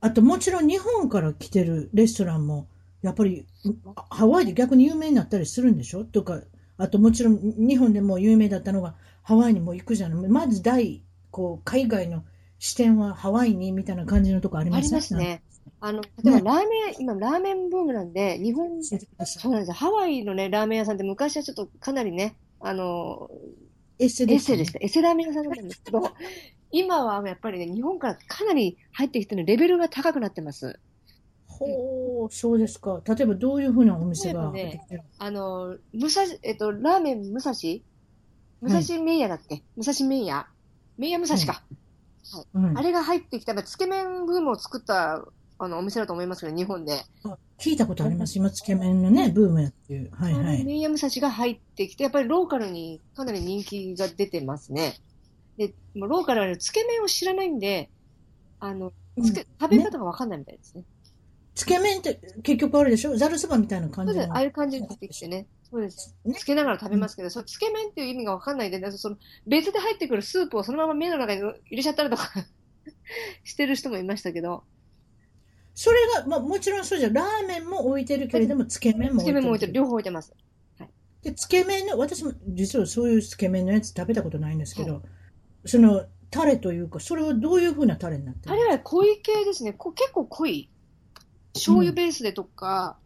[0.00, 2.66] あともちろん日本から来てるレストランも、
[3.02, 3.46] やっぱり
[3.94, 6.04] あハワイで逆に有名になったりするんでしょ？
[6.04, 6.40] とか、
[6.76, 10.28] あともちろん日本でも有名だったのがハワイにも行くじゃない。
[10.28, 12.24] まず第、こう、海外の
[12.58, 15.14] 視点はハワイにみたいな感じのとこありますあります。
[15.14, 15.42] ね。
[15.80, 18.96] あの、例えばラーメン、今ラーメンブームなんで、日本、そ
[19.48, 19.74] うなんですよ。
[19.74, 23.65] ハワイのね、ラーメン屋さんって昔はちょっとかなりね、あの、い。
[23.98, 24.78] エッセエッです、セでした。
[24.80, 26.02] エッセラーメン屋さんだったんですけど、
[26.70, 30.78] 今はやっぱりね、日本からかなり入ってきてるレベルが高くなってます。
[31.46, 33.02] ほう、そうですか。
[33.06, 37.52] 例えばどういうふうなお店がね出てきてるあの、武蔵、えっと、ラーメン武蔵？
[38.60, 40.46] 武蔵麺屋だっけ、武蔵麺屋
[40.98, 41.62] 麺屋武蔵か。
[42.54, 42.76] うん。
[42.76, 45.26] あれが入ってきた、まあつけ麺ブームを作った
[45.58, 47.00] あのお店だと思いますけど、日本で。
[47.24, 48.36] あ聞いたことあります。
[48.36, 50.10] 今、つけ麺のね、ブームやっていう。
[50.12, 50.64] はいはあのい。
[50.64, 54.94] 麺屋武蔵が入ってきて、やっぱりローカルにかなり人気が出てますね。
[55.56, 57.88] で、もうローカルはねつけ麺を知らないんで、
[58.60, 58.92] あの、
[59.22, 60.84] つけ、食べ方がわかんないみたいですね。
[61.54, 63.16] つけ麺って結局あれでしょ？
[63.16, 64.24] ざるそばみたいな感そうです。
[64.24, 64.34] じの。
[64.34, 65.46] ああいう感じで出てきてね。
[65.70, 66.14] そうです。
[66.26, 72.30] ねつけながら食べますけど、そのつけ麺っていう意味がわかんないで、その別で入ってくるスープをそのまま麺の中に入れちゃったりとか
[73.44, 74.64] してる人もいましたけど、
[75.76, 79.76] それが、まあ、もちろんそうじゃん、ラーメンも置いてるけれども、つけ麺もつけ麺も置いてる、る。
[79.76, 80.32] 両方置いてます。
[81.22, 85.02] で、つけ麺の、私も実はそういうつけ麺のやつ食べたことないんですけど、
[85.66, 89.74] その、タレというか、それはどういう風なタレになってるあれは濃い系ですね。
[89.74, 90.70] こ結構濃い。
[91.52, 92.98] 醤油ベースでとか、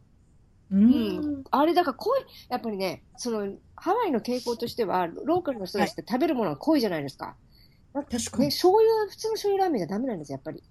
[0.70, 1.44] ううんん。
[1.50, 7.36] あれだから濃い、やっぱりね、その、ハワイの傾向としては、ローカルの人たちって食べるものが濃いじゃないですか。
[7.94, 8.50] ね、確かに。
[8.50, 10.62] 醤油、普通の醤油ラーメンじゃダメなんですよ、やっぱり。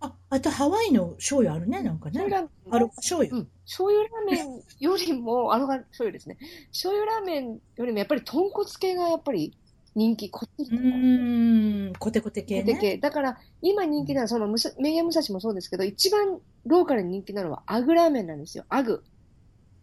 [0.00, 2.20] あ、あとハワイの醤油あるね、なんかね。
[2.20, 3.36] 醤油ラーメンある醤油。
[3.36, 3.48] うん。
[3.64, 6.38] 醤油ラーメンよりも、あのが醤油ですね。
[6.70, 9.56] 醤油ラーメンよりもやっぱり豚骨系がやっぱり
[9.94, 12.78] 人気、こっちうーん、コテコテ系ね。
[12.78, 12.98] 系。
[12.98, 18.64] だから、今人気なのは、その、むさメイヤムサシもそうですけど、一番ローカルに人気なのはアグラーメンなんですよ。
[18.68, 19.02] アグ。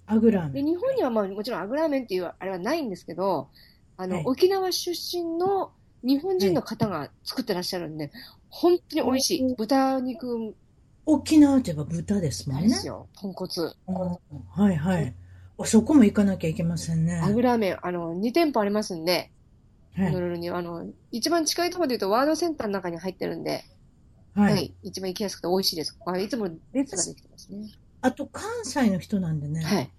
[0.06, 0.66] アグラーメで、ン。
[0.68, 3.50] 日本にはまあもちろんアグラーメンっていうあれはないんですけど、
[3.98, 5.72] あの、はい沖縄出身の
[6.04, 8.12] 日本人の方が作ってらっしゃるんで、
[8.54, 9.56] 本当に美味しい。
[9.58, 10.56] 豚肉
[11.06, 12.88] 沖縄といえば豚ですもんねです。
[12.88, 13.10] よ。
[13.16, 13.74] 豚骨。
[13.88, 13.96] うん
[14.52, 15.14] はいはい。
[15.58, 17.18] あそこも行かなきゃいけませんね。
[17.22, 19.32] アグラーメン、あの、2店舗ありますんで、
[19.96, 20.14] はい。
[20.40, 23.64] に、あの、一番近いところで言うとワードセンターの中に入ってるんで、
[24.36, 24.74] ははいい。
[24.84, 25.98] 一番行きやすくて美味しいです。
[26.06, 27.72] あいつも列ができてますね。
[28.02, 29.92] あと、関西の人なんでね、はい。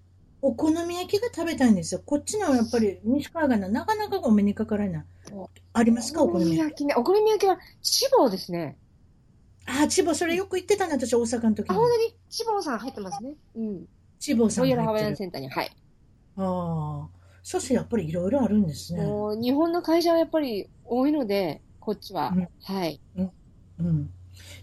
[0.47, 2.03] お好み焼きが食べたいんですよ。
[2.05, 5.49] こっちのやっぱり西海岸のなかなかお目にかからないお。
[5.72, 6.22] ありますか？
[6.22, 6.84] おお好み焼き。
[6.84, 6.95] ね。
[6.95, 8.76] お好み焼きは、千房ですね。
[9.64, 11.88] あ、千葉、それよく行ってたね、私、大阪の時あ、に本。
[11.88, 12.14] 当に？
[12.28, 13.32] 千房さん入ってますね。
[13.57, 13.88] うん。
[14.18, 15.28] 千葉さんロイヤルハワイアが入ってる。
[15.28, 15.49] ンセンターに。
[15.49, 15.70] はい。
[16.36, 17.09] ああ。
[17.42, 19.03] そしてやっぱりいろいろあるんですね。
[19.40, 22.34] 日本の会社はやっぱり多いので、こっちは。
[22.36, 23.01] うんはい。
[23.16, 24.11] うん。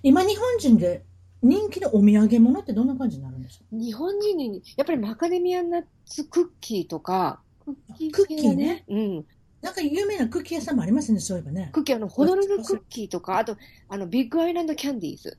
[0.03, 1.03] 今、日本人で
[1.43, 3.65] 人気のお土産物ってどんな感じになるんですか？
[3.71, 9.25] 日本人に、やっぱりマカデミアナッツクッキーとか、クッキークッキーねうん。
[9.61, 11.69] なんか有名なクッキー屋さんもありますね、そういえばね。
[11.73, 13.57] クッキー、あの、ホノルルクッキーとか、あと、
[13.89, 15.37] あの、ビッグアイランドキャンディーズ。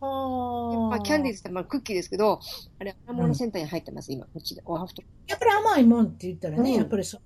[0.00, 2.40] はまあ、キャンディーズってまあクッキーですけど、
[2.78, 4.62] あれ、アラモのセンターに入ってます、今、こっちで。
[4.64, 5.02] オアハフト。
[5.26, 7.20] やっぱり甘いもんって言ったらね、うんやっぱりそう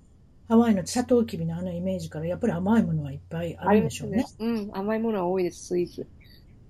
[0.47, 4.25] ハワイのサトウキビのあのイメージから、やっぱり甘いものはいっぱいあるんでしょうね。
[4.39, 6.07] うん、甘いものは多いです、スイーツ。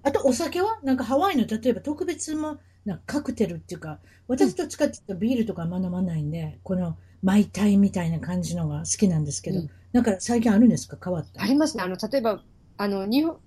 [0.04, 10.98] あとお酒はなんかハワイの例えば特別もなんかカクテルっていうか、私どっちかって言ったらビールとかあんま飲まないんで、このマイタイみたいな感じのが好きなんですけど、うんなんか最近あるんですか？
[11.02, 11.44] 変わった？
[11.44, 11.84] ありますね。
[11.84, 12.42] あの、例えば、
[12.78, 13.38] あの、日本、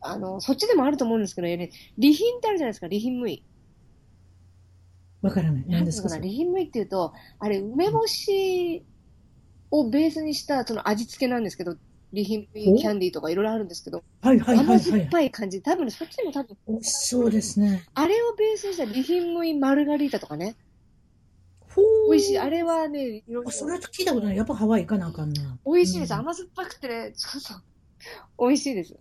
[0.00, 3.44] あの、そっちでもあると思うんですけど、ね、リヒンってあるじゃないですか、リヒンムイ。
[5.20, 5.64] わからない。
[5.68, 6.08] 何ですか？
[6.08, 8.84] なんていうのかな、リヒンムイっていうと、あれ、梅干し
[9.70, 11.76] をベースにしたその味付けなんですけど、
[12.12, 14.80] リヒンムイキャンディーとかいろいろあるんですけど、はいはいはい甘はい。
[14.80, 15.62] 酸っぱい感じ。
[15.62, 17.86] 多分ね、そっちでも多分、美味しそうですね。
[17.94, 20.56] あれをベースにしたリヒンムイマルガリータとかね、
[21.74, 22.38] ほー美味しい。
[22.38, 24.36] あれはね、いろいろあそれは聞いたことない。
[24.36, 25.58] やっぱハワイ行かなあかんな。
[25.64, 26.12] 美味しいです。
[26.12, 27.62] うん甘酸っぱくてね、そうそう。
[28.38, 28.94] 美味しいです。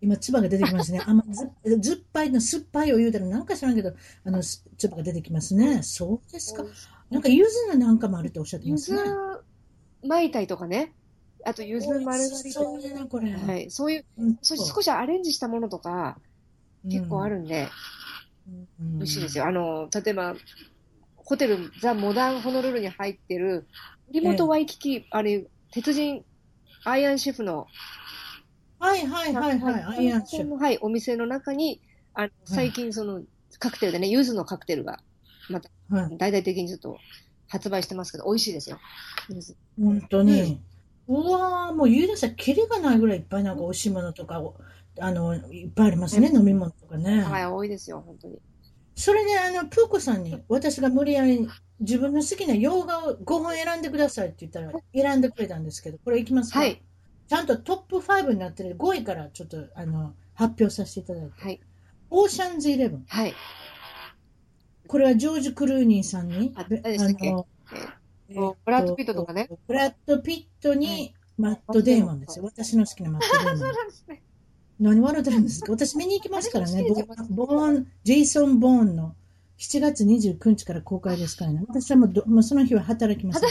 [0.00, 1.00] 今、唾が出てきますね。
[1.04, 3.92] 甘ずずっぱいの酸っぱいを言うたらなんか知らんけど、
[4.24, 5.82] あの、す唾が出てきますね。
[5.82, 6.64] そうですか。
[7.10, 9.00] なんか、柚子のなんかもあるっておっしゃってま柚子すね。
[10.02, 10.94] マイタイとかね、
[11.44, 12.50] あと柚子マルガリータ。
[12.50, 13.32] そうね、これ。
[13.32, 13.70] はい。
[13.70, 16.18] そういう、うんそう少しアレンジしたものとか、
[16.88, 17.28] 結構あ。
[17.28, 17.68] るんで、
[18.48, 19.46] うん美味しいですよ。
[19.46, 20.34] あの、例えば、
[21.16, 23.68] ホテル、ザ・モダン・ホノルルに入ってる、
[24.10, 26.24] リモート・ワイキキ、あれ、鉄人、
[26.84, 27.66] アイアンシェフの、
[28.78, 29.82] はいはいはいはい。
[29.82, 30.56] アイアンシェフ。
[30.56, 31.80] はい、お店の中に、
[32.14, 33.22] あの最近その、
[33.58, 35.00] カクテルでね、柚子のカクテルが、
[35.48, 36.16] また、はい。
[36.18, 36.98] 大々的にちょっと
[37.46, 38.80] 発売してますけど、美味しいですよ。
[39.78, 40.60] 本当に。
[41.08, 44.42] うわーもう言い出したらキリがないぐらいいっぱいなんか美味しいものとか、
[44.98, 47.22] あの、いっぱいありますね、飲み物とかね。
[47.22, 48.38] はい、多いですよ、本当に。
[48.94, 51.48] それで、あの、プーコさんに、私が無理やり
[51.80, 56.60] 自分の好きな洋画を5本選んでくださいって言ったら、選んでくれたんですけど、これいきますか？
[56.60, 56.82] はい。
[57.26, 61.42] ちゃんとトップ5になってる5位からちょっと、あの、発表させていただいて。
[61.42, 61.60] はい。
[62.10, 63.04] オーシャンズイレブン。
[63.08, 63.34] はい。
[64.86, 67.30] これはジョージ・クルーニーさんに、あ誰でしたっけ？
[67.30, 67.46] の
[68.30, 69.48] えーブラッドピットとかね。
[69.66, 72.44] ブラッド・ピットに、マット・デーモンですよ。
[72.44, 73.58] 私の好きなマット・デーモン。
[73.60, 74.22] なんですね。
[74.78, 75.72] 何笑ってるんですか？
[75.72, 76.84] 私見に行きますからね。
[77.30, 79.14] ボボーン、ジェイソン・ボーンの
[79.58, 81.62] 7月29日から公開ですからね。
[81.68, 83.42] 私はもうど、もうその日は働きます。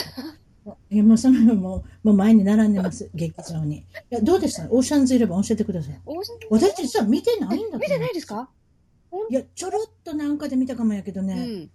[0.92, 3.78] いやもうその日はもう、もう前に並んでます、劇場に。
[3.78, 4.66] いや、どうでした？
[4.72, 6.00] オーシャンズイレブン教えてください。
[6.06, 8.50] オーシャンズ私実は見てないんだけど見てないですか？
[9.30, 11.38] いや、ちょろっとなんかで見たかもやけどうね、ん。
[11.38, 11.70] なん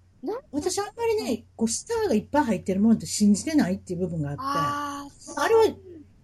[0.53, 5.07] 私あんまりね、こうスターがいっぱい入ってるものって信じてないっていう部分があって、あ
[5.37, 5.65] あれは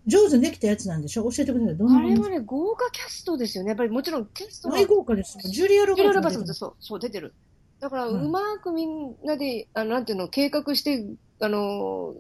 [0.07, 1.25] 上手にできたやつなんでしょ？
[1.31, 1.77] 教えてください。
[1.77, 3.69] どんあ、なあれはね、豪華キャストですよね。
[3.69, 5.43] やっぱりもちろんキャストは、大豪華ですよ。
[5.51, 7.35] ジュリア・ロバーツツもそう、そう、出てる。
[7.81, 11.05] だから、ううんまくみんなで、あの、なんていうの、計画して、
[11.41, 12.15] あの、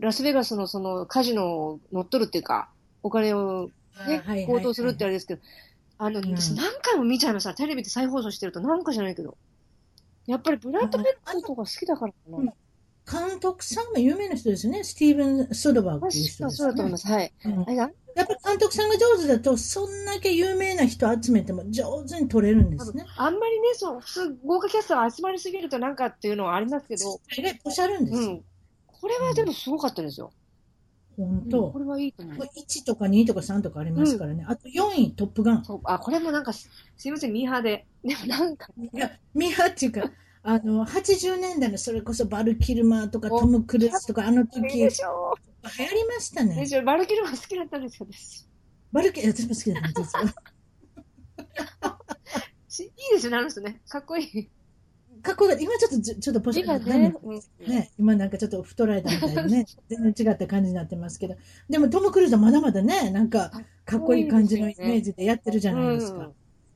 [0.00, 2.70] ラスベガスのそのカジノを乗っ取るっていうか、
[3.02, 3.70] お金を
[4.06, 5.42] ね、はいはい強盗するってあれですけど、
[5.98, 7.54] あの、うん私何回も見ちゃいました。
[7.54, 9.36] テレビで再放送してると、なんかじゃないけど。
[10.30, 12.38] やっぱりブラッド・ペットとか好きだからかな。
[12.38, 12.52] うん
[13.10, 14.84] 監督さんも有名な人ですよね。
[14.84, 16.54] スティーブン・ソドバーグっていう人ですよね。
[16.54, 17.06] そうだと思います。
[17.08, 17.32] はい。
[17.44, 17.64] うん
[18.16, 23.06] やっぱり監督さんが上手だと、そんだけ有名な人集めても上手に撮れるんですね。
[23.16, 28.28] あんまりね、そう、普通、豪華キャストが集まりすぎるとなんかっていうのはありますけど、大概おしゃるんですよ。
[28.30, 28.44] うん。
[28.86, 30.32] これはでもすごかったですよ。
[31.26, 31.78] 本当うんこ。
[31.78, 32.36] れはいいと思う。
[32.36, 34.44] 1とか2とか3とかありますからね。
[34.48, 35.64] あと4位、トップガン。
[35.84, 37.86] あ、これもなんかす、すいません、ミーハーで。
[38.04, 40.10] でもなんか、いや、ミハっていうか、
[40.42, 46.56] あの、80年代のそれこそバル・キルマーとかおトム・クルーズとかあの時、いい流行りましたね。
[46.56, 48.46] でしょバルキルマン好きだったんですよ、私。
[48.92, 50.34] バルキ、私も好きだね、実は。
[52.68, 53.80] し いいですよね、あの人ね。
[53.88, 54.50] かっこいい。
[55.22, 55.64] かっこよかった。
[55.64, 61.36] 今ちょっとず、ちょっとポジ今ダメね、うんね、今なんかちょっと太られたみたいでね、 全然違った感じになってますけど、
[61.68, 63.50] でもトム・クルーズはまだまだね、なんか
[63.84, 66.18] かっこいい感じのイメージでやってるじゃないですか。
[66.18, 66.32] うん。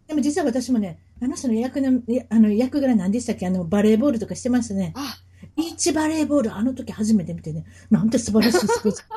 [0.07, 3.47] でも実は私もね、あの人の役の、あの役柄何でしたっけ？
[3.47, 4.93] あのバレーボールとかしてましたね。
[4.97, 5.17] あ、
[5.57, 9.05] ビーチバレーボール、あの時初めて見てね、なんて素晴らしいスポーツ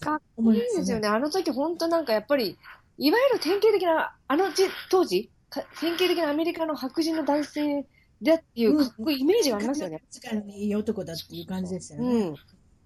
[0.00, 0.60] かっこいい。
[0.60, 1.08] ですよね。
[1.08, 2.58] あの時本当なんかやっぱり、
[3.02, 7.84] いわゆる典型的な、あのじ当時、か典型的なアメリカの白人の男性
[8.22, 10.04] だっていうかっこいいイメージがありますよね。
[10.08, 12.24] 力のいい男だっていう感じですようね。
[12.26, 12.36] ん。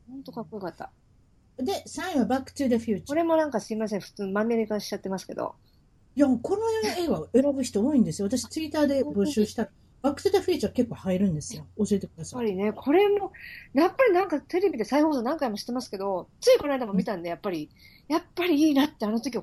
[0.08, 0.90] 本当かっこよかった。
[1.58, 3.06] で、3位はバック・トゥ・ザ・フューチャー。
[3.08, 5.54] これもなんかすいません、普通マンネリ化しちゃってますけど。
[6.14, 6.62] いや、この
[6.98, 8.28] 映画を選ぶ人多いんですよ。
[8.28, 11.66] 私、ツイッターで募集したら、バック・トゥ・ザ・フューチャー結構入るんですよ。
[11.76, 12.40] 教えてくだやっさい。
[12.40, 13.32] ぱりね、これも、
[13.74, 17.68] やっぱりなんかテレビで再放送何回もしてますけど、ついこの間も見たんで、やっぱり、
[18.08, 19.38] やっぱりいいなってあの時、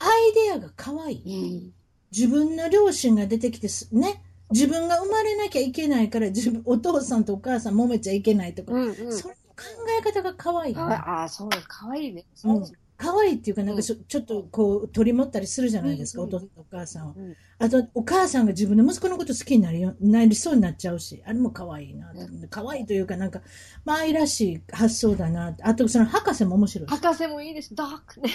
[0.00, 1.22] アイデアが可愛い。
[1.24, 1.72] うん。
[2.10, 4.22] 自分の両親が出てきてす、ね。
[4.50, 9.12] 自分が生まれなきゃいけないから、自分、お父さんとお母さん揉めちゃいけないとか、うんうん。
[9.16, 9.38] その考
[10.00, 10.80] え方が可愛い、ね。
[10.80, 12.24] ああ、そう、かわいいね。
[12.44, 12.62] うん
[13.00, 17.14] 可愛いっていうか、なんかちょ,、ちょっとこう、取り持ったりするじゃないですか、うんお父さんとお母さんを。
[17.16, 22.10] うんあと、お母さんが自分の息子のこと好きになりよなりそうになっちゃうし、あれも可愛いな。
[22.48, 23.42] 可愛いというか、なんか、
[23.84, 25.54] まあ、愛らしい発想だな。
[25.60, 26.88] あと、その博士も面白い。
[26.88, 27.74] 博士もいいです。
[27.74, 28.30] ダークね。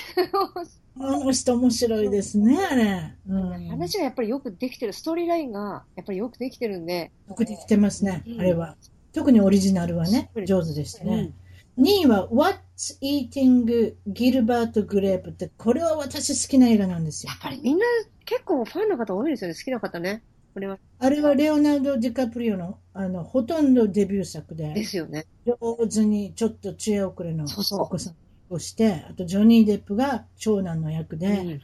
[0.99, 3.15] あの人面白いですね、あれ。
[3.27, 3.67] うん。
[3.69, 7.11] 話がやっぱりよくできてる、ストーリーラインがやっぱりよくできてるんで。
[7.27, 8.75] よくできてますね、うんあれは。
[9.11, 11.33] 特にオリジナルはねう、ん上手でしたね
[11.77, 11.83] うん。
[11.83, 12.27] 2位は
[12.75, 17.35] What's Eating Gilbert Grape って、これは私好きな映画なんですよや。
[17.37, 17.85] っぱりみんな
[18.25, 19.55] 結構ファンの方多いですよね。
[19.55, 20.23] 好きな方ね。
[20.53, 20.77] これは。
[20.99, 25.25] あれはレオナルド・ディカプリオの、あの、ほとんどデビュー作で、ですよね。
[25.45, 28.15] 上手にちょっと知恵遅れのそうそうお子さん
[28.49, 31.61] をして、あとジョニー・デップが長男の役で、うん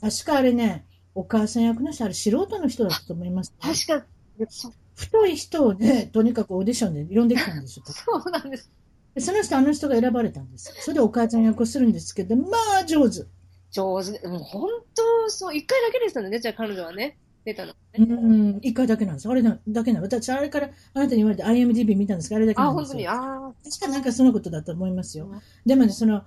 [0.00, 0.84] 確かあれね、
[1.14, 4.06] お母さん役の人、あれ素人の人だったと思います、確か、
[4.50, 7.84] そ太い人をね、とにかくオーディションで呼んできたんですよ。
[7.88, 8.70] そうなんです。
[9.14, 10.74] でその人、あの人が選ばれたんです。
[10.80, 13.24] それでお母ちゃん役をするんですけど、まあ上手。
[13.70, 14.26] 上手で。
[14.28, 16.38] もう本当、そう、一回だけでしたね。
[16.40, 17.18] じゃあ彼女はね。
[17.44, 17.74] 出たの。
[17.98, 19.28] うん、一回だけなんです。
[19.28, 20.06] あれだだけなの。
[20.06, 22.88] 私、あれからあなたに言われて IMDB 見たんですけど、あれだけあ、なんですよ。
[22.88, 23.08] 本当に？
[23.08, 23.52] ああ。
[23.62, 25.40] 確かなんかそのことだと思いますようん。
[25.66, 26.22] でもね、その、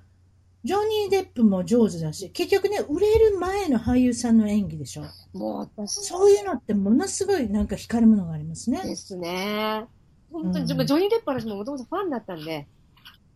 [0.63, 5.05] ジョニー・デップも上手だし、結局ね、売れる前の俳優さんの演技でしょ。
[5.33, 8.81] もう私、そういうのってものすごいなんか光るものがありますね。
[8.83, 9.85] ですね。
[10.31, 12.65] 本当に、うんジョニー・デップは私ももともとファンだったんで、うん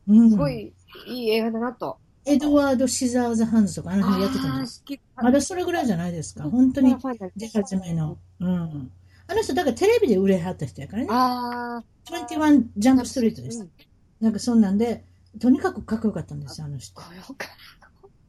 [0.07, 0.73] すごい
[1.07, 1.97] いい映画だなと。
[2.25, 4.83] エドワード・シザーズ・ハンズとかあの辺やってたんああ、です。
[5.15, 6.43] まだそれぐらいじゃないですか。
[6.43, 6.95] 本当に
[7.35, 8.17] 出始めの。
[8.39, 8.91] うん。
[9.27, 11.07] あの人、だからテレビで売れはった人やからね。
[11.09, 13.45] あ21ジャンプストリートあ。
[13.45, 13.63] ですう。
[13.63, 13.71] ん
[14.19, 15.03] なんかそんなんで、
[15.39, 16.93] とにかくかっこよかったんですよ、あの人。
[16.93, 17.47] これよか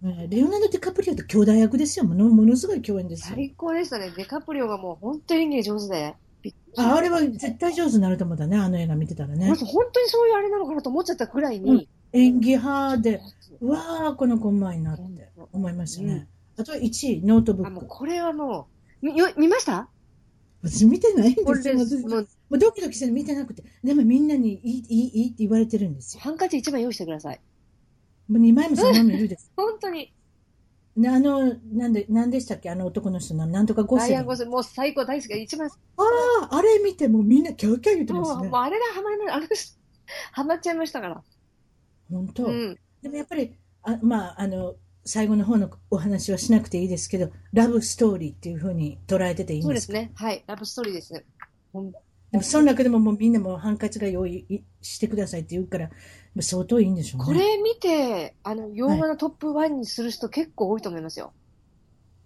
[0.02, 2.04] ねレオナルド・ディカプリオと兄弟役ですよ。
[2.04, 3.36] ものものすごい共演ですよ。
[3.36, 4.10] 最高でしたね。
[4.16, 6.14] デカプリオがもう本当に演技上手で。
[6.76, 9.56] ああれは絶対上手になると思ったね、あの映画見てたらね本。
[9.58, 11.88] 当本当にそういうあれなのかなと思っちゃったくらいに。
[12.12, 13.20] 演技派で、
[13.60, 16.28] うわあ、この子うまいなって思いましたね。
[16.58, 17.88] あと1位、ノートブあ、もうック。
[17.88, 18.68] これはも
[19.02, 19.88] う、みよ見ました？
[20.62, 21.74] 私見てないんですよ。
[22.02, 23.64] ももう、うドキドキして見てなくて。
[23.82, 26.20] でもみんなにいい、いい、いいって言われてるんですよ。
[26.22, 27.40] ハンカチ一枚用意してください。
[28.28, 29.50] もう2枚も3枚もいるです。
[29.56, 30.12] 本当に。
[30.94, 32.68] であの、なんで、なんでしたっけ？
[32.68, 34.18] あの男の人の、なんとかゴセリン。
[34.18, 35.42] あダイアンゴス、もう最高大好き。
[35.42, 38.60] 一番、あ、あれ見てもうみんなキャーキャー言ってますねもう。
[38.60, 39.34] あれがハマりました。
[39.36, 39.54] あの人、
[40.32, 41.22] ハマっちゃいましたから。
[42.10, 42.78] 本当、うん。
[43.00, 44.74] でもやっぱり、あまあ、あの、
[45.04, 49.66] 最後の方のお話はしなくていいですけど、ラブストーリーっていうふうに捉えてていいんでか？
[49.66, 50.12] そうですすね。
[50.14, 50.44] はい。
[50.46, 51.24] ラブストーリーです。
[51.72, 51.92] ほん
[52.32, 55.90] でもその中でももうみんなもうハンカチが用意してくださいって言うから、
[56.40, 57.26] 相当いいんでしょうね。
[57.26, 61.34] これ見て、あの、洋画のトップ1にする人結構多いと思いますよ。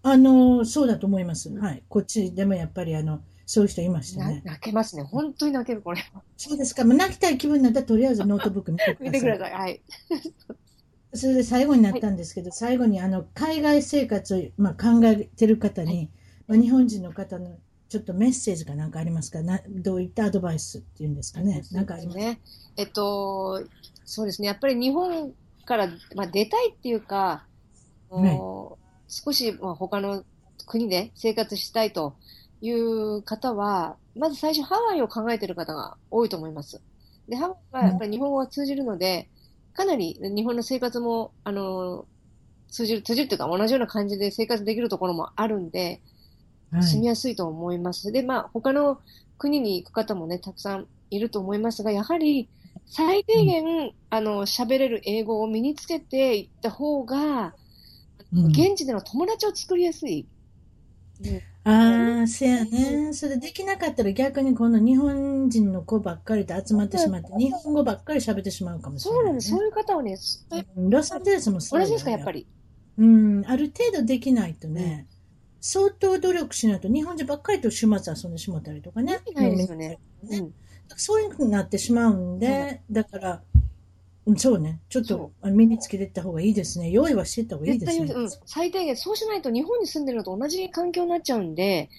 [0.02, 1.50] あの、そうだと思います。
[1.58, 1.82] はい。
[1.88, 4.42] こっちでもやっぱりあの、そういう人いましたなね。
[4.44, 5.02] 泣けますね。
[5.02, 6.02] 本当に泣ける、これ。
[6.36, 6.84] そうですか。
[6.84, 9.20] もう泣きたい気分になったらとりあえずノートブック 見てく見ださい。
[9.32, 9.52] てください。
[9.52, 9.82] はい。
[11.14, 16.10] それで最後になったんですけど、最後にあの、海外生活を、まあ、考えてる方に、
[16.46, 17.58] まあ、日本人の方の
[17.88, 19.42] ちょっとメッセージかなんかありますか？
[19.42, 21.62] などういったアドバイスっていうんですかね？
[21.70, 22.40] なんかありますね。
[22.76, 23.62] えっと、
[24.04, 24.48] そうですね。
[24.48, 25.32] やっぱり日本
[25.64, 27.44] から、まあ、出たいっていうか、
[28.10, 28.40] ね
[29.08, 30.24] 少し、まあ、他の
[30.66, 32.16] 国で生活したいと
[32.60, 36.80] いう方は、まず最初ハワイを考えている方が多いと思います。
[37.28, 39.28] で、ハワイはやっぱり日本語が通じるので、
[39.74, 42.04] かなり日本の生活も、あの、
[42.68, 46.00] 通じる、通じるっていうか同じような感じで生活できるところもあるんで、はい
[46.72, 48.12] 住みやすいと思います。
[48.12, 49.00] で、まあ、他の
[49.38, 52.48] 国に行く方もね、たくさんいると思いますが、やはり、
[52.86, 57.54] 最低限、あの、喋れる英語を身につけていった方が、
[58.32, 60.26] うん現地での友達を作りやすい。
[61.64, 63.12] ああ、せやね。
[63.12, 69.22] それできなかったら逆にこの日本人の子ばっかりと集まってしまって、日本語ばっかり喋ってしまうかもしれない、ね。
[69.22, 69.50] そうなんです。
[69.50, 70.16] そういう方はね、
[70.76, 72.32] うんロサンゼルスもそうよ同じですか、やっぱ。
[72.32, 72.46] り。
[72.98, 75.06] うん、ある程度できないとね、
[75.66, 79.20] 相当努力しないと日本人ばっかりと週末遊んでしまったりとかね。
[79.34, 80.54] ないですよねねうん。
[80.96, 83.42] そういうふうになってしまうんで、だから、
[84.26, 86.90] うんそうね、ちょっそと身につけていった方がいいですね。
[86.90, 91.90] 用意はしていった方がいいですねう、うん、最低限、そうしないと日本に住んでるのと同じ環境になっちゃうんで、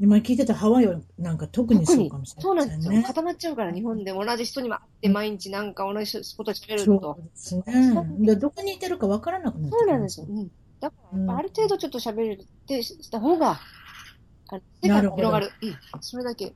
[0.00, 2.90] 今聞いてたハワイはなんか特にそうかもしれそうなんですよ。
[2.90, 3.14] ないですね。
[3.14, 7.22] 固まっちゃうから、日本で同じ人にも会って毎日なんか同じことを喋るそとう。
[7.22, 7.64] ですね。
[8.18, 10.26] でどこにいてるかわからなくなってそうなんですよ。
[10.28, 10.50] うん。
[10.80, 13.60] だから、ある程度ちょっと喋れるってした方が、
[14.48, 15.50] あの世界が広がる。
[15.62, 15.76] うん。
[16.00, 16.52] それだけ。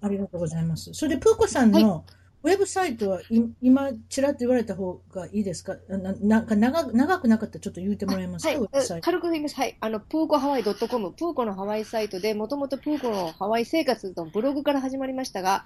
[0.00, 0.92] ありがとうございます。
[0.94, 2.04] それで、プーコさんの
[2.44, 3.24] ウェブサイトはい
[3.60, 5.76] 今、ちらっと言われた方がいいですか？
[5.88, 9.00] ななんか長く長くなかったらちょっと言ってもらえますか、はい。
[9.00, 9.56] 軽く言います。
[9.56, 9.76] はい。
[9.80, 10.76] あの、プーコハワイ .com、
[11.12, 15.64] プーコのハワイサイトで、もともとプーコのハワイ生活のブログから始まりましたが、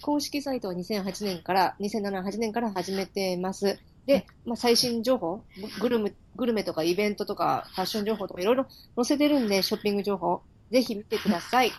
[0.00, 3.78] 公式サイトは2008年から、2007、8年から始めてます。
[4.06, 5.42] で、まあ、最新情報
[5.80, 11.72] グルメ、グルメとかイベントとかファッション情報とかいろいろ載せてるんで、ショッピング情報、ぜひ見てください。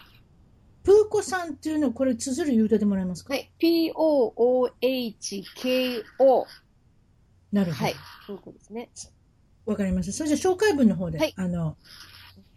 [0.84, 3.34] プーコさんっていうのをこれ、綴る言うてもらえますか？
[3.34, 3.52] はい。
[3.58, 4.76] P-O-O-H-K-O。
[7.52, 7.86] なるほど。
[7.86, 7.96] はい。
[8.28, 8.90] プーコですね。
[9.66, 10.14] わかりました。
[10.14, 11.76] それじゃあ紹介文の方で、はいあの、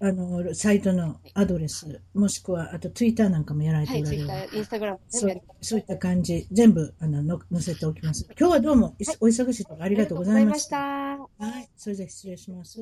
[0.00, 4.04] あの、サイトのアドレス、もしくは、あとツイッターなんかもやられはい。
[4.04, 8.26] ておられる、ツイッター、インスタグラムそうそういった感じ、全部あのの載せておきます。
[8.38, 10.78] 今日はどうも、いお忙しいところありがとうございました。
[10.78, 11.18] は
[11.60, 12.80] い、それでは失礼します。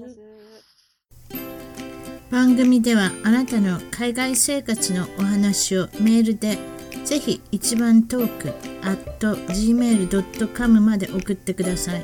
[2.30, 6.58] 番組ではあなたの海外生活のお話をメールで
[7.04, 8.48] ぜひ一番トーク
[8.82, 12.02] at gmail.com まで送ってください。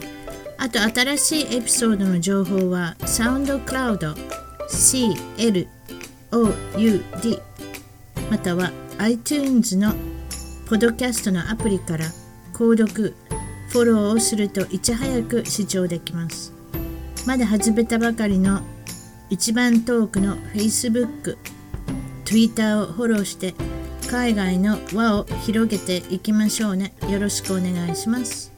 [0.58, 4.14] あと新しいエピソードの情報はサウンドクラウド
[4.68, 5.68] CLOUD
[8.30, 9.94] または iTunes の
[10.68, 12.06] ポドキャストのアプリから
[12.54, 13.14] 購読、
[13.68, 16.52] フォローをするといち早く視聴できます。
[17.26, 18.62] まだ始めたばかりの
[19.30, 21.36] 一番トークの Facebook、
[22.24, 23.54] Twitter をフォローして
[24.08, 26.94] 海外の輪を広げていきましょうね。
[27.08, 28.51] よろしくお願いします。